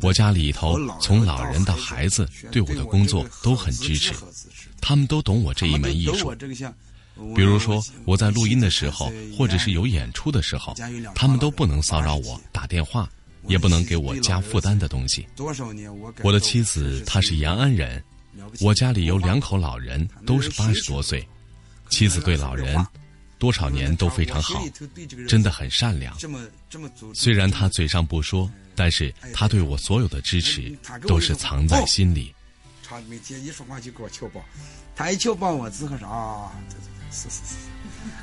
[0.00, 4.14] 我家里头从老人到孩子对我的工作都很支持，
[4.80, 6.34] 他们都懂我这一门艺术。
[7.36, 10.74] 比如说，我在录音的时候，或者是有演出的时候，
[11.14, 13.08] 他们都不能骚扰我打电话，
[13.46, 15.26] 也不能给我加负担的东西。
[16.22, 18.02] 我的妻子她是延安人，
[18.60, 21.26] 我家里有两口老人，都是八十多岁。
[21.90, 22.84] 妻子对老人
[23.38, 24.62] 多少年都非常好，
[25.28, 26.16] 真的很善良。
[27.14, 30.76] 虽然她嘴上不说，但是她对我所有的支持
[31.06, 32.34] 都是藏在心里。
[32.86, 34.44] 他每天一说话就给我敲包，
[34.94, 36.52] 他一敲包我之后说啊。
[37.10, 37.54] 是是是，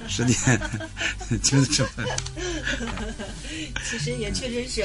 [0.07, 0.89] 是的，
[1.43, 1.89] 就是这么。
[3.89, 4.83] 其实也确实是，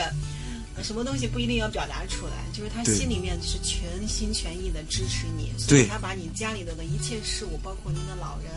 [0.82, 8.50] 什么东西不一定要表达出来，就是他心里面是全心全意的支持你，所以他把你家里头的一切事物，包括您的老人，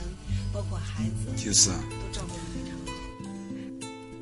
[0.52, 1.76] 包括孩子，就是都
[2.12, 2.94] 照顾的非常好。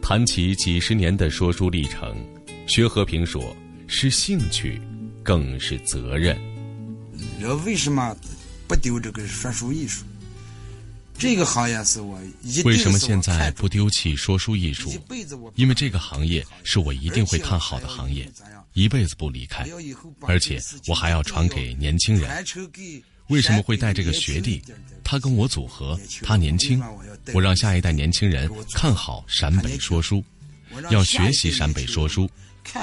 [0.02, 2.16] 谈起几十年的说书历程，
[2.68, 3.56] 薛和平说
[3.88, 4.80] ：“是兴趣，
[5.24, 6.38] 更是责任。
[7.40, 8.16] 人为什么
[8.68, 10.06] 不丢这个说书艺术？”
[11.18, 12.20] 这个行业是我
[12.64, 14.92] 为什么现在不丢弃说书艺术？
[15.56, 18.32] 因为这个行业是我一定会看好的行业，
[18.74, 19.68] 一辈子不离开，
[20.22, 22.46] 而且我还要传给年轻人。
[23.28, 24.64] 为什么会带这个学弟？
[25.04, 26.82] 他跟我组合，他年轻，
[27.34, 30.24] 我让下一代年轻人看好陕北说书，
[30.92, 32.30] 要学习陕北说书，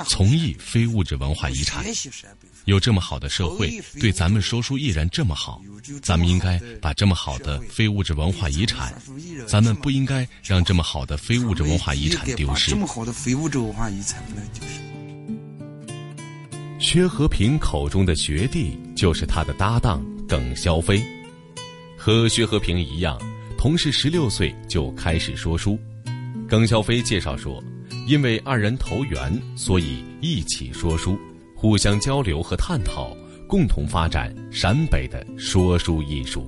[0.08, 1.84] 从艺非物质文化遗产。
[2.64, 5.60] 有这么好的社会，对咱们说书艺人这么好，
[6.02, 8.94] 咱们应该把这么好的非物质文化遗产，
[9.46, 12.70] 咱们不应该让这么好的非物质文化遗产丢失。
[12.70, 14.80] 这么好的非物质文化遗产不能丢失。
[16.78, 21.02] 薛和平口中的学弟就是他的搭档耿肖飞，
[21.98, 23.20] 和薛和平一样，
[23.58, 25.78] 同是十六岁就开始说书。
[26.48, 27.62] 耿肖飞介绍说，
[28.06, 31.18] 因为二人投缘，所以一起说书。
[31.64, 33.16] 互相交流和探讨，
[33.48, 36.46] 共同发展陕北的说书艺术。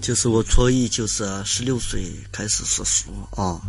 [0.00, 2.02] 就是我初一就是十六岁
[2.32, 3.62] 开始说书啊，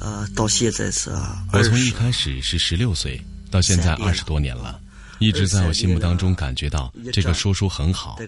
[0.00, 1.10] 呃，到现在是。
[1.52, 4.80] 我从一开始是十六岁，到现在二十多年了，
[5.18, 8.18] 一直在我心目当中感觉到这个说书很好。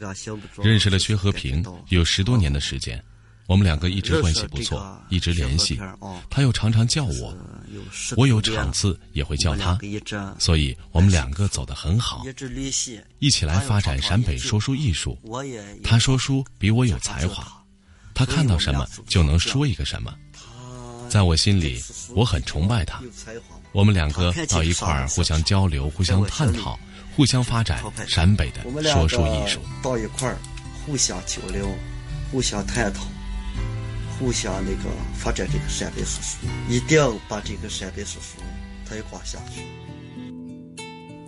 [0.62, 3.02] 认识了薛和平有十多年的时间。
[3.50, 5.76] 我们两个一直关系不错，一直联系。
[6.30, 7.36] 他又常常叫我，
[8.16, 9.76] 我有场次也会叫他，
[10.38, 12.24] 所以我们两个走得很好，
[13.18, 15.18] 一起来发展陕北说书艺术。
[15.82, 17.44] 他说书比我有才华，
[18.14, 20.14] 他看到什么就能说一个什么。
[21.08, 21.82] 在我心里，
[22.14, 23.02] 我很崇拜他。
[23.72, 26.78] 我们两个到一块儿，互相交流，互相探讨，
[27.16, 29.58] 互相发展陕北的说书艺术。
[29.82, 30.38] 到一块儿，
[30.86, 31.68] 互相交流，
[32.30, 33.04] 互相探讨，
[34.20, 38.36] 互相那个发展这个陕北说书，一定要把这个陕北说书
[38.86, 39.62] 推广下去。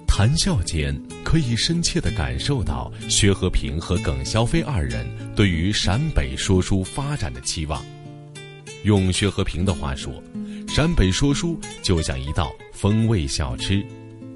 [0.07, 7.83] 谈笑间，可以深切地感受到薛和平和耿肖飞二人对于陕北说书发展的期望。
[8.85, 10.23] 用薛和平的话说。
[10.69, 13.85] 陕北说书就像一道风味小吃，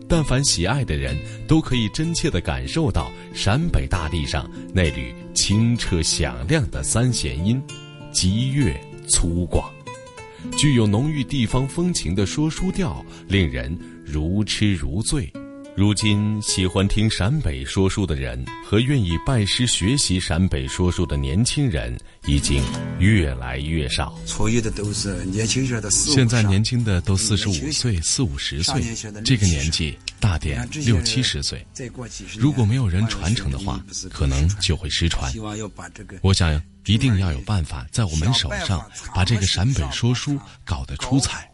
[0.07, 1.17] 但凡喜爱的人
[1.49, 7.63] 都可以真切地感受到陕北大地上那缕清澈响亮的三弦音，
[8.17, 8.75] 激越
[9.07, 9.63] 粗犷，
[10.57, 15.31] 具有浓郁地方风情的说书调，令人如痴如醉。
[15.77, 22.63] 如今，喜欢听陕北说书的人和愿意拜师学习陕北说书的年轻人已经
[22.99, 24.19] 越来越少。
[24.25, 28.83] 错的都是年轻人的现在年轻的都四十五岁、四五十岁，
[29.23, 31.63] 这个年纪大点六七十岁。
[32.39, 33.79] 如果没有人传承的话，
[34.11, 35.31] 可能就会失传。
[36.23, 38.83] 我想一定要有办法在我们手上
[39.15, 41.47] 把这个陕北说书搞得出彩，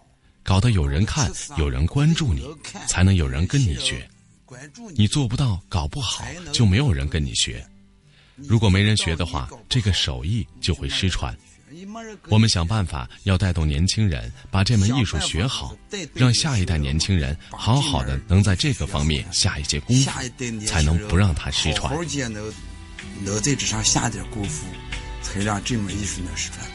[0.45, 2.47] 搞得有人看、有人关注你，
[2.87, 4.09] 才能有人跟你学。
[4.95, 7.65] 你做不到，搞不好就没有人跟你学。
[8.37, 11.37] 如果没人学的话，这个手艺就会失传。
[12.29, 15.75] 我们想办法要带动年轻人把这门艺术学好，
[16.15, 20.11] 让下一代年轻人好好的能在这个方面下一些功夫，
[20.67, 21.95] 才能不让它失传。
[23.23, 24.67] 能在这上下点功夫，
[25.23, 26.67] 才让这门艺术能失传。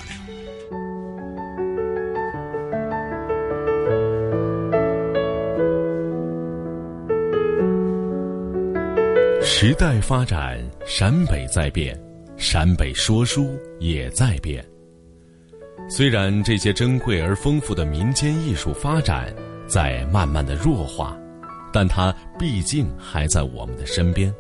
[9.60, 12.00] 时代发展，陕北在变，
[12.38, 14.64] 陕北说书也在变。
[15.90, 19.36] 虽然这些珍贵而丰富的民间艺术发展
[19.66, 21.18] 在慢慢的弱化，
[21.74, 24.32] 但它毕竟还在我们的身边。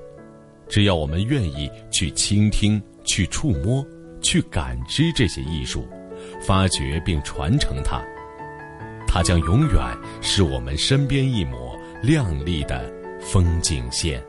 [0.69, 3.83] 只要我们愿意去倾听、去触摸、
[4.21, 5.87] 去感知这些艺术，
[6.39, 8.05] 发掘并传承它，
[9.07, 9.81] 它将永远
[10.21, 12.87] 是我们身边一抹亮丽的
[13.19, 14.23] 风景线。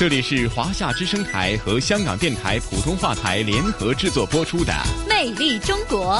[0.00, 4.72] 这里是华夏之声台和香港电台普通话台联合制作播出的
[5.06, 6.14] 《魅力中国》。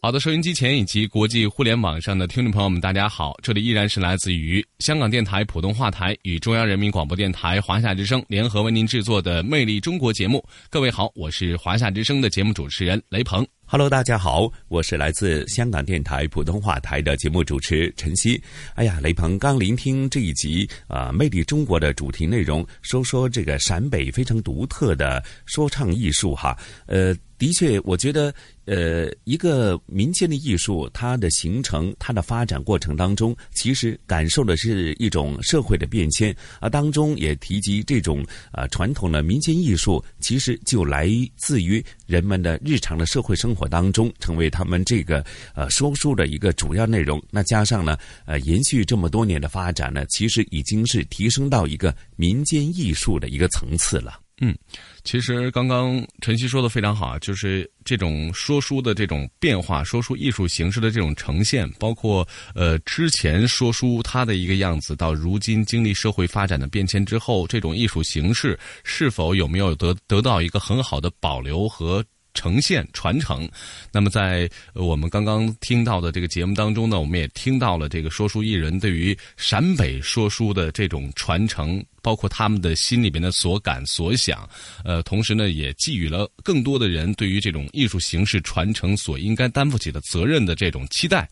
[0.00, 3.34] 好的，收音机前以及国际互联网上的听众朋友们，大家好！
[3.42, 10.40] 这里依然是来自于香港电台普通话台与中央人民广播电台华夏之声联合为您制作的《魅力中国》节目。
[10.70, 13.44] 各位好，我是华夏之声的节目主持人雷鹏。
[13.68, 18.40] Hello，大家好，我是来自香港电台普通话台的节目主持陈曦。
[18.76, 26.56] 哎呀，雷鹏刚聆听这一集啊，《魅力中国》的主题内容，说说这个陕北非常独特的说唱艺术哈。
[26.86, 28.34] 呃，的确，我觉得。
[28.66, 45.24] 呃，一个民间的艺术，它的形成、它的发展过程当中，其实感受的是一种社会的变迁，而当中也提及这种啊传统的民间艺术，其实就来自于人们的日常的社会生活当中，成为他们这个
[45.54, 47.22] 呃说书的一个主要内容。
[47.30, 54.25] 那加上呢，呃，延续这么多年的发展呢，其实已经是提升到一个民间艺术的一个层次了。
[54.40, 54.54] 嗯，
[55.02, 72.04] 其实刚刚晨曦说的非常好啊，就是这种说书的这种变化，说书艺术形式的这种呈现，包括呃之前说书它的一个样子，到如今经历社会发展的变迁之后，这种艺术形式是否有没有得得到一个很好的保留和。
[72.38, 73.48] 呈现传承，
[73.90, 84.48] 那么在我们刚刚听到的这个节目当中呢，我们也听到了这个说书艺人对于陕北说书的这种传承，包括他们的心里边的所感所想，
[84.84, 91.28] 呃，同时呢，也寄予了更多的人对于这种艺术形式传承所应该担负起的责任的这种期待。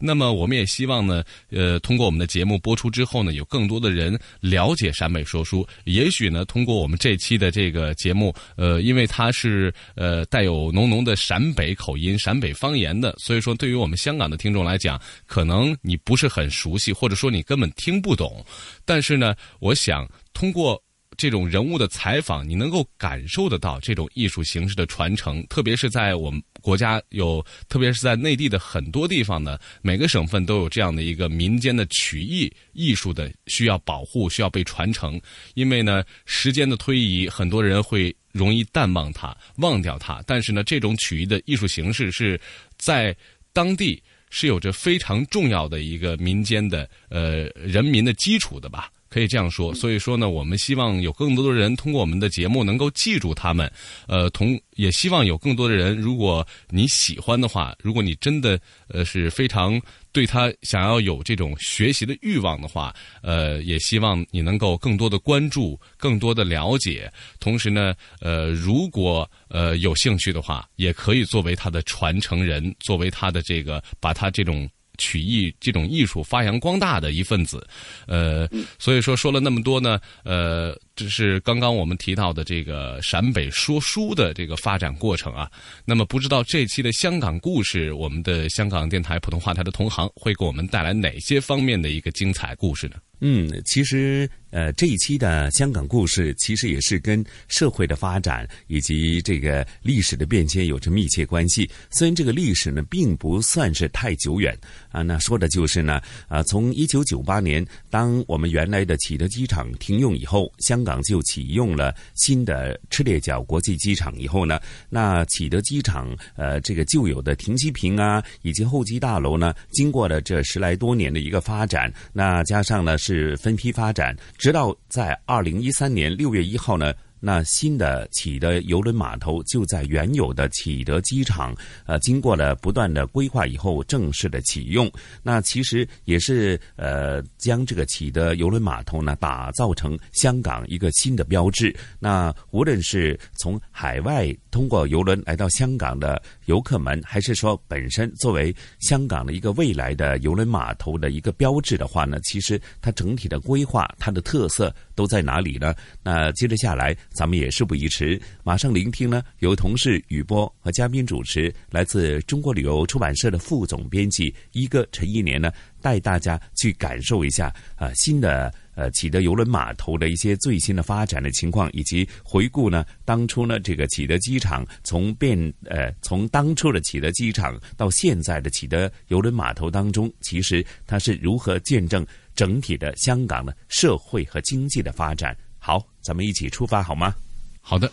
[0.00, 5.66] 那么，我们也希望呢，呃，通过我们的节目播出之后呢，有更多的人了解陕北说书。
[5.84, 18.42] 也许呢，通过我们这期的这个节目，呃，因为它是呃带有浓浓的陕北口音、陕北方言的，所以说对于我们香港的听众来讲，可能你不是很熟悉，或者说你根本听不懂。
[18.86, 20.78] 但是呢，我想通过。
[21.16, 35.20] 这种人物的采访，你能够感受得到这种艺术形式的传承，特别是在我们国家有，特别是在内地的很多地方呢，每个省份都有这样的一个民间的曲艺艺术的需要保护、需要被传承。
[35.54, 40.20] 因为呢，时间的推移，很多人会容易淡忘它、忘掉它。
[40.26, 42.40] 但是呢，这种曲艺的艺术形式是
[42.76, 43.16] 在
[43.52, 48.90] 当地是有着非常重要的一个民间的呃人民的基础的吧。
[49.14, 49.72] 可以这样说。
[49.72, 53.70] 所以说呢，我们希望有更多的人通过我们的节目能够记住他们。
[54.08, 58.58] 呃，同也希望有更多的人，如果你喜欢的话，如果你真的
[58.88, 62.92] 呃是非常对他想要有这种学习的欲望的话，
[63.22, 67.08] 呃，也希望你能够更多的关注，更多的了解。
[67.38, 74.68] 同时呢，呃，如果呃有兴趣的话，也可以作为他的传承人，作为他的这个把他这种。
[74.98, 77.66] 曲艺这种艺术发扬光大的一份子，
[78.06, 85.50] 呃，所以说说了那么多呢，呃，这是刚刚我们提到的这个陕北说书的这个发展过程啊。
[85.84, 92.96] 那么不知道这期的香港故事，我们的香港电台普通话台的同行会给我们带来哪些方面的一个精彩故事呢？
[93.20, 94.28] 嗯，其实。
[94.54, 101.68] 呃，这一期的香港故事其实也是跟社会的发展以及这个历史的变迁有着密切关系。
[101.90, 104.56] 虽然这个历史呢并不算是太久远
[104.92, 124.14] 啊，那说的就是呢，啊，从一九九八年，当我们原来的启德机场停用以后，香港就启用了新的赤列角国际机场以后呢，那启德机场呃这个旧有的停机坪啊以及候机大楼呢，经过了这十来多年的一个发展，那加上呢是分批发展。
[124.36, 126.92] 直到在二零一三年六月一号呢。
[127.26, 131.56] 那新的启德邮轮码头就在原有的启德机场，
[131.86, 134.90] 呃，经过了不断的规划以后正式的启用。
[135.22, 141.74] 那其实也是呃，将这个启德邮轮码头呢打造成香港一个新的标志。
[141.98, 155.74] 那无论是从海外通过邮轮来到香港的游客们，还是说本身作为香港的一个未来的邮轮码头的一个标志的话呢，其实它整体的规划、它的特色都在哪里呢？
[156.02, 156.96] 那接着下来。
[157.10, 185.36] 咱们也事不宜迟，马上聆听呢，由同事雨波和嘉宾主持，来自中国旅游出版社的副总编辑一哥陈一年呢，带大家去感受一下啊新的呃启德邮轮码头的一些最新的发展的情况，以及回顾呢当初呢这个启德机场从变呃从当初的启德机场到现在的启德邮轮码头当中，其实它是如何见证整体的香港的社会和经济的发展。
[185.58, 187.14] 好，咱们一起出发好吗？
[187.60, 187.90] 好的。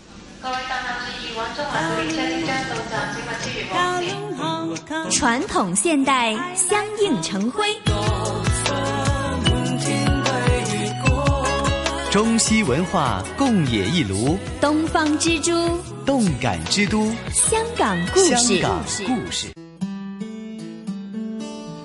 [5.09, 7.65] 传统现代相映成辉，
[12.11, 15.53] 中西文化共冶一炉，东方之珠，
[16.05, 18.35] 动感之都，香港故事。
[18.35, 19.47] 香港故事，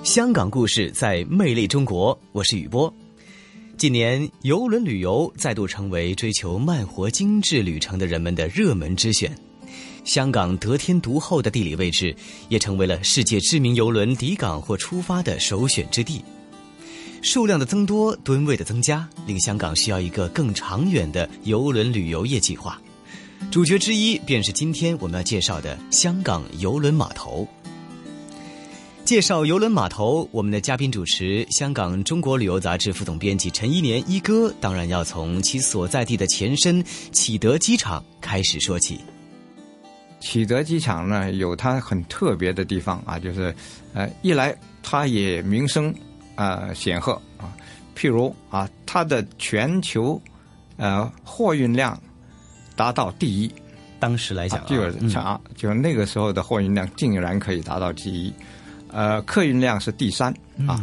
[0.03, 2.19] 香港故事在魅力中国。
[2.33, 2.93] 我是雨波。
[3.77, 9.33] 近年，游轮旅游再度成为追求慢活精致旅程的人们的热门之选。
[10.03, 12.13] 香港得天独厚的地理位置，
[12.49, 16.21] 也成为了世界知名游轮抵港或出发的首选之地。
[17.21, 22.79] 数量的增多，吨位的增加，令香港需要一个更长远的游轮旅游业计划。
[23.51, 27.47] 主角之一，便是今天我们要介绍的香港游轮码头。
[29.05, 38.99] 介绍游轮码头，我们的嘉宾主持香港中国旅游杂志副总编辑陈一年一哥，当然要从其所在地的前身启德机场开始说起。
[40.19, 43.55] 启德机场呢，有它很特别的地方啊，就是，
[43.93, 44.53] 呃，一来
[44.83, 45.93] 它也名声
[46.37, 47.51] 啊显赫啊，
[47.97, 50.21] 譬如啊，它的全球
[50.77, 51.99] 呃货运量
[52.77, 53.51] 达到第一，
[53.99, 58.33] 当时来讲就是啊，就那个时候的货运量竟然可以达到第一。
[58.89, 60.33] 呃，客运量是第三
[60.65, 60.81] 啊，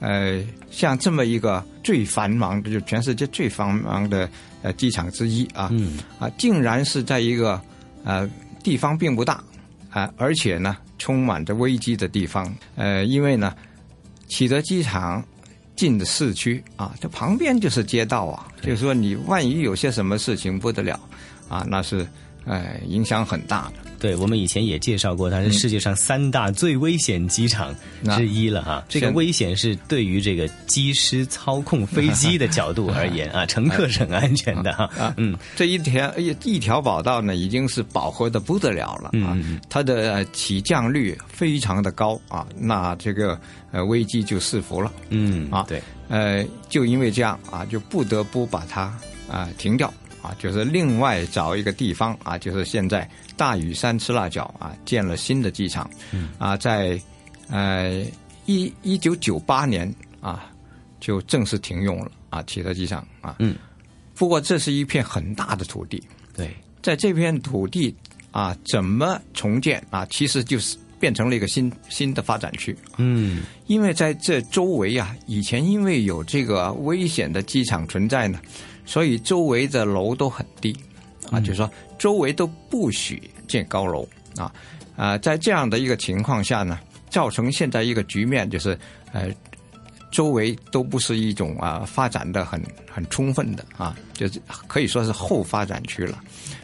[0.00, 4.28] 呃，像这么一个最繁忙的，就全世界最繁忙的
[4.60, 5.72] 呃机场之一啊，
[6.18, 7.58] 啊，竟然是在一个
[8.04, 8.28] 呃
[8.62, 9.42] 地方并不大
[9.88, 12.54] 啊，而且呢充满着危机的地方。
[12.74, 13.54] 呃，因为呢，
[14.28, 15.24] 启德机场
[15.74, 20.98] 近的市区啊，这旁边就是街道啊，就是说你万一有些什么事情不得了
[21.48, 22.06] 啊，那是
[22.44, 23.85] 哎影响很大的。
[23.98, 27.74] 对，我们以前也介绍过，它是世界上三大最危险机场
[28.16, 28.84] 之一了哈。
[28.88, 35.14] 这个危险是对于这个机师操控飞机的角度而言 啊，乘客是很安全的哈。
[35.16, 39.36] 嗯，这一条一一条跑道呢，已经是饱和的不得了了啊。
[39.68, 43.38] 它的起降率非常的高啊，那这个
[43.72, 44.92] 呃危机就四伏了。
[45.08, 48.96] 嗯啊，对，呃，就因为这样啊，就不得不把它
[49.28, 49.92] 啊停掉。
[50.26, 55.88] 啊，就是另外找一个地方啊，就是现在大屿山吃辣椒啊，建了新的机场，
[56.36, 57.00] 啊，在
[57.48, 58.04] 呃
[58.46, 60.50] 一一九九八年啊，
[60.98, 63.36] 就正式停用了啊，启德机场啊。
[63.38, 63.56] 嗯。
[64.16, 66.02] 不过这是一片很大的土地，
[66.34, 67.94] 对，在这片土地
[68.32, 72.76] 啊，怎么重建啊，其实就是变成了一个新新的发展区。
[72.96, 78.40] 嗯，因为在这周围啊，以前因为有这个危险的机场存在呢，
[78.84, 80.76] 所以周围的楼都很低
[81.30, 84.52] 啊，就是说周围都不许建高楼啊
[84.96, 86.78] 啊，在这样的一个情况下呢，
[87.10, 88.78] 造成现在一个局面就是
[89.12, 89.30] 呃。
[90.12, 96.22] 周围都不是一种啊发展的很很充分的啊，就是可以说是后发展区了。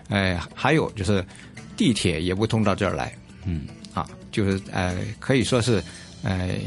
[0.09, 1.23] 哎，还有就是
[1.77, 3.13] 地铁也不通到这儿来，
[3.45, 3.82] 嗯，啊，
[4.33, 5.81] 就是呃可以说是
[6.25, 6.59] 呃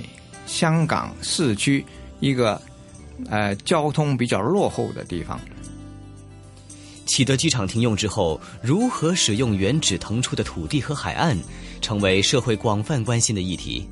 [0.46, 1.84] 香港市区
[2.22, 2.62] 一个
[3.30, 5.38] 呃交通比较落后的地方。
[7.06, 11.38] 启德机场停用之后，如何使用原址腾出的土地和海岸，
[11.80, 13.88] 成为社会广泛关心的议题。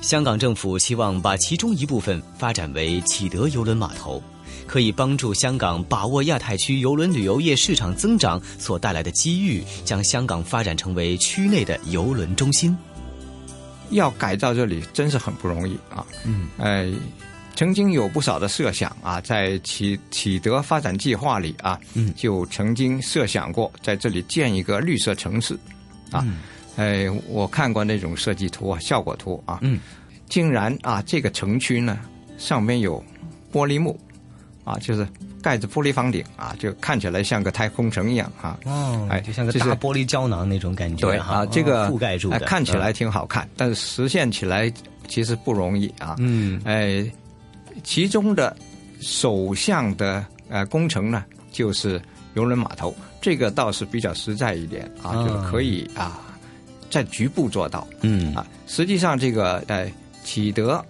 [0.00, 4.22] 香港政府希望把其中一部分发展为启德邮轮码头，
[4.66, 12.76] 可以帮助香港把握亚太区邮轮旅游业市场增长所带来的机遇，将香港发展成为区内的邮轮中心。
[13.92, 16.04] 要改造这里真是很不容易啊！
[16.24, 16.92] 嗯，呃，
[17.54, 25.58] 曾经有不少的设想啊，在启启德发展计划里啊，嗯，就曾经设想过在这里建一个绿色城市，
[26.10, 26.26] 啊。
[26.76, 29.78] 哎，我看过那种设计图啊，效果图啊，嗯，
[30.26, 32.00] 竟然啊，这个城区呢
[32.38, 33.04] 上面有
[33.52, 34.00] 玻璃幕，
[34.64, 35.06] 啊，就是
[35.42, 44.72] 盖着玻璃房顶啊，就看起来像个太空城一样啊，哦，哎，就像个大玻璃胶囊那种感觉，对啊，这个覆盖住的，看起来挺好看，但是实现起来
[45.08, 47.04] 其实不容易啊，嗯，哎，
[47.82, 48.56] 其中的
[49.00, 52.00] 首项的呃工程呢，就是
[52.34, 56.20] 游轮码头，这个倒是比较实在一点啊，就可以啊。
[56.90, 58.34] 在局部做到，嗯。
[58.34, 59.90] 啊，实际上这个呃
[60.22, 60.84] 启德，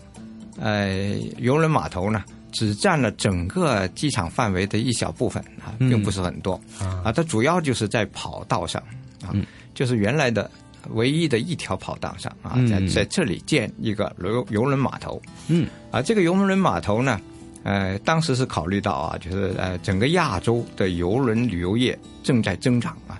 [0.59, 8.80] 呃游轮码头呢，只占了整个机场范围的一小部分啊，并不是很多啊，它主要就是在跑道上
[9.22, 9.34] 啊，
[9.74, 10.48] 就是原来的
[10.90, 17.20] 唯一的一条跑道上啊，在在这里建一个游游轮码头，嗯啊，这个游轮码头呢，
[17.64, 23.18] 呃，当时是考虑到啊，就是呃整个亚洲的游轮旅游业正在增长啊。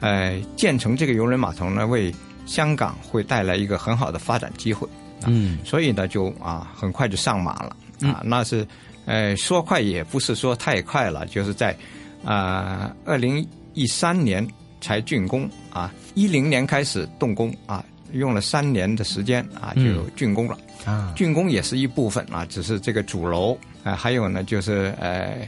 [0.00, 2.14] 呃，建成这个游轮码头呢，为
[2.46, 4.88] 香港会带来一个很好的发展机会。
[5.26, 7.76] 嗯，所以呢，就啊，很快就上马了。
[8.02, 8.66] 啊，那是，
[9.06, 11.76] 呃，说快也不是说太快了，就是在
[12.24, 14.46] 啊，二零一三年
[14.80, 19.82] 才竣工啊，一零年开始动工啊，用了三年的时间啊，就
[20.16, 20.58] 竣工了。
[20.84, 25.46] 啊，竣工也是一部分啊，只是这个主楼啊，还有呢，就是呃。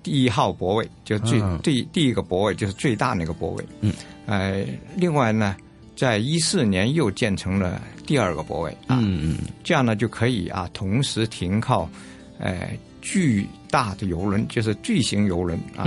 [0.00, 3.92] 第一号泊位就最第第一个泊位就是最大那个泊位，嗯，
[4.24, 4.64] 呃，
[4.96, 5.54] 另外呢，
[5.98, 11.90] 在一四年又建成了第二个泊位啊，嗯嗯，这样呢就可以啊同时停靠，
[12.38, 12.70] 呃，
[13.02, 15.84] 巨大的游轮，就是巨型游轮啊，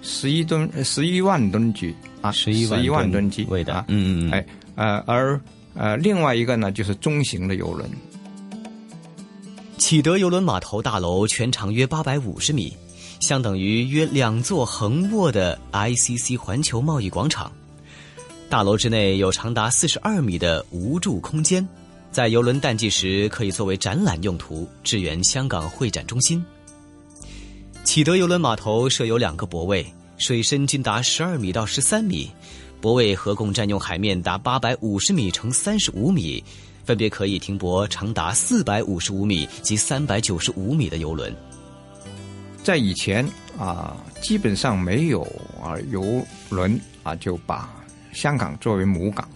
[0.00, 4.46] 十一吨十一万吨级啊，十一万吨级啊，嗯嗯嗯，哎
[4.76, 5.38] 呃而
[5.74, 7.86] 呃另外一个呢就是中型的游轮，
[9.76, 12.74] 启德邮轮码头大楼全长约八百五十米。
[13.20, 17.52] 相等于约两座横卧的 ICC 环球贸易广场，
[18.50, 21.66] 大楼之内有长达四十二米的无柱空间，
[22.10, 26.44] 在游轮淡季时可以作为展览用途，支援香港会展中心。
[27.84, 29.86] 启德邮轮码头设有两个泊位，
[30.18, 32.28] 水深均达十二米到十三米，
[32.80, 36.42] 泊位合共占用海面达八百五十米乘三十五米，
[36.84, 41.32] 分别可以停泊长达四百五十五米及三百九十五米的游轮。
[42.64, 43.24] 在以前
[43.56, 45.22] 啊，基本上没有
[45.62, 47.72] 啊游轮啊就把
[48.12, 49.28] 香港作为母港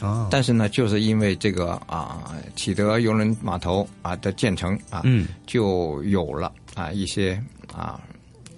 [0.00, 0.28] 啊。
[0.30, 7.40] 但是呢，就是因为这个啊启德邮轮码头啊的建成啊，嗯，就有了啊一些
[7.72, 8.00] 啊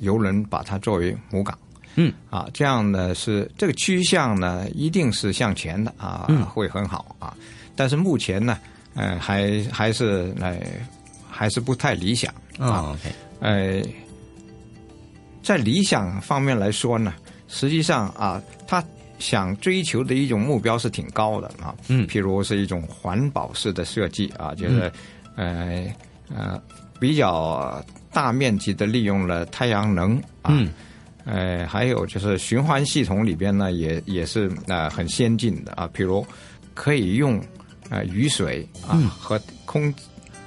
[0.01, 1.57] 邮轮把它作为母港，
[1.95, 7.37] 嗯啊这样呢是这个趋向呢一定是向前的啊，会很好啊。
[7.75, 8.59] 但是目前呢，
[8.95, 10.59] 呃还还是呃
[11.31, 12.97] 还是不太理想啊，
[13.41, 13.83] 呃。
[15.43, 17.15] 在理想方面来说呢，
[17.47, 18.83] 实际上啊，他
[19.19, 24.93] 想追求的一种目标是挺高的啊，嗯，譬如是一种环保式的设计啊，就是
[25.37, 25.87] 呃
[26.35, 26.61] 呃
[27.01, 30.53] 比较大面积的利用了太阳能啊，
[31.25, 36.25] 呃，还有就是循环系统里边呢，也也是呃很先进的啊，譬如
[36.75, 37.41] 可以用
[37.91, 39.93] 呃雨水啊和空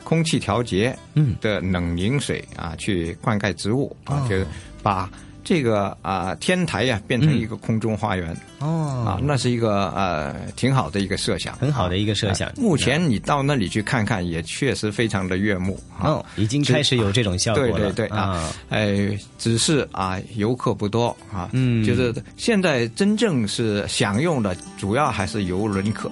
[0.04, 1.36] 空气调节嗯。
[1.42, 4.46] 的冷凝水啊去灌溉植物啊，就是。
[4.82, 5.12] 把
[5.50, 8.38] 这个啊天台呀变成一个空中花园。
[8.60, 8.86] 哦。
[9.00, 12.52] 啊，那是一个呃挺好的一个设想，很好的一个设想。
[12.56, 17.72] 目前你到那里去看看，也确实非常的悦目哦，已经开始有这种效果了。
[17.72, 26.12] 对对对啊，哎，只是啊游客不多啊，嗯，就是现在真正是享用的主要还是游轮客。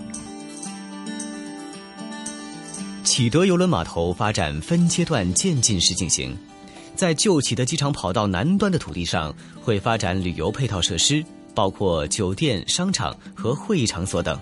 [3.03, 6.35] 启德邮轮码头发展分阶段渐进式进行，
[6.97, 9.31] 在旧启德机场跑道南端的土地上，
[9.61, 11.23] 会发展旅游配套设施，
[11.53, 14.37] 包括酒店、商场和会议场所等。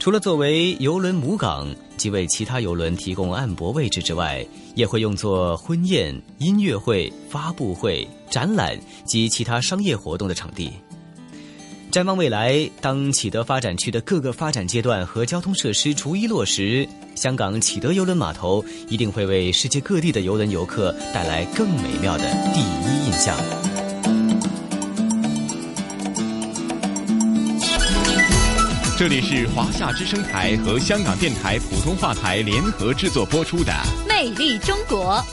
[0.00, 10.72] 除了作为邮轮母港即为其他邮轮提供岸泊位置之外，也会用作婚宴、音乐会、发布会、展览及其他商业活动的场地。
[11.90, 23.34] 展望未来，当启德发展区的各个发展阶段和交通设施逐一落实，香港启德邮轮码头一定会为世界各地的邮轮游客带来更美妙的第一印象。
[28.98, 33.72] 这里是华夏之声台和香港电台普通话台联合制作播出的
[34.06, 35.24] 《魅力中国》。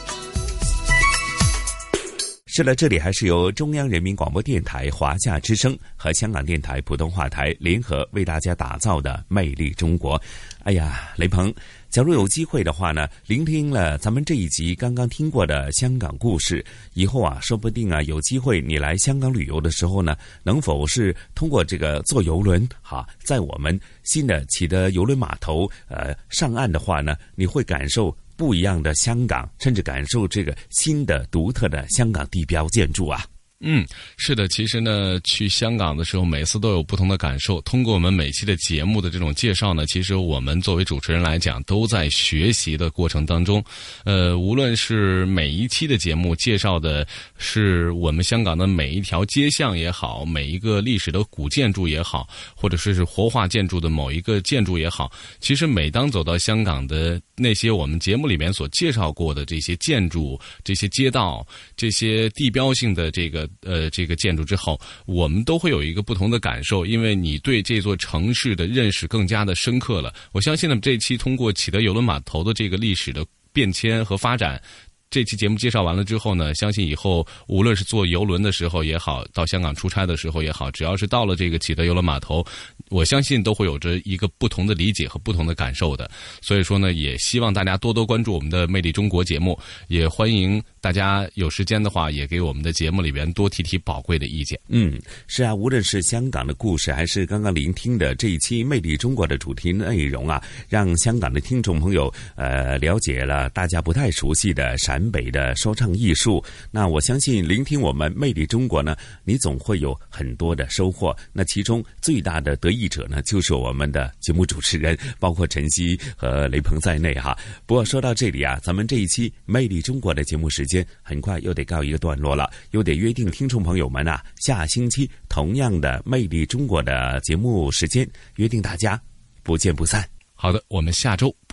[2.58, 10.18] 是了，这里还是由中央人民广播电台华夏之声和香港电台普通话台联合为大家打造的《魅力中国》。
[10.64, 11.54] 哎呀，雷鹏。
[11.90, 33.26] 假如有机会的话呢，聆听了咱们这一集刚刚听过的香港故事以后啊，说不定啊，有机会你来香港旅游的时候呢，能否是通过这个坐游轮哈，在我们新的启德游轮码头呃上岸的话呢，你会感受不一样的香港，甚至感受这个新的独特的香港地标建筑啊。
[33.62, 33.86] 嗯，
[34.18, 37.62] 是的，其实呢，去香港的时候，每次都有不同的感受。
[37.62, 43.64] 通过我们每期的节目的这种介绍呢，其实我们作为主持人来讲，都在学习的过程当中。
[44.04, 61.44] 呃，无论是每一期的节目介绍的是我们香港的每一条街巷也好，每一个历史的古建筑也好，或者说是活化建筑的某一个建筑也好，其实每当走到香港的那些我们节目里面所介绍过的这些建筑、这些街道、
[61.78, 63.45] 这些地标性的这个。
[63.62, 70.14] 呃，这个建筑之后，我们都会有一个不同的感受，因为你对这座城市的认识更加的深刻了。
[70.32, 74.62] 我相信呢，这一期通过启德邮轮码头的这个历史的变迁和发展。
[75.10, 82.46] 这期节目介绍完了之后呢，相信以后无论是坐游轮的时候也好，到香港出差的时候也好，只要是到了这个启德游轮码头，
[82.90, 86.10] 我相信都会有着一个不同的理解和不同的感受的。
[86.42, 94.60] 所以说呢，也希望大家多多关注我们的《魅力中国》节目，也欢迎大家有时间的话，也给我们的节目里边多提提宝贵的意见。
[94.68, 104.95] 嗯，是啊，无论是香港的故事，还是刚刚聆听的这一期《魅力中国》的主题内容啊，让香港的听众朋友呃了解了大家不太熟悉的陕。
[104.96, 106.42] 南北的说唱艺术，
[106.72, 111.14] 那我相信聆听我们魅力中国呢，你总会有很多的收获。
[111.34, 117.38] 那其中最大的得益者呢，就是我们的节目主持人，包括晨曦和雷鹏在内哈。
[117.66, 128.98] 不过说到这里啊，咱们这一期魅力中国的节目时间很快又得告一个段落了，又得约定听众朋友们啊，下星期同样的魅力中国的节目时间，约定大家
[129.44, 130.08] 不见不散。
[130.36, 131.36] 好的，我们下周。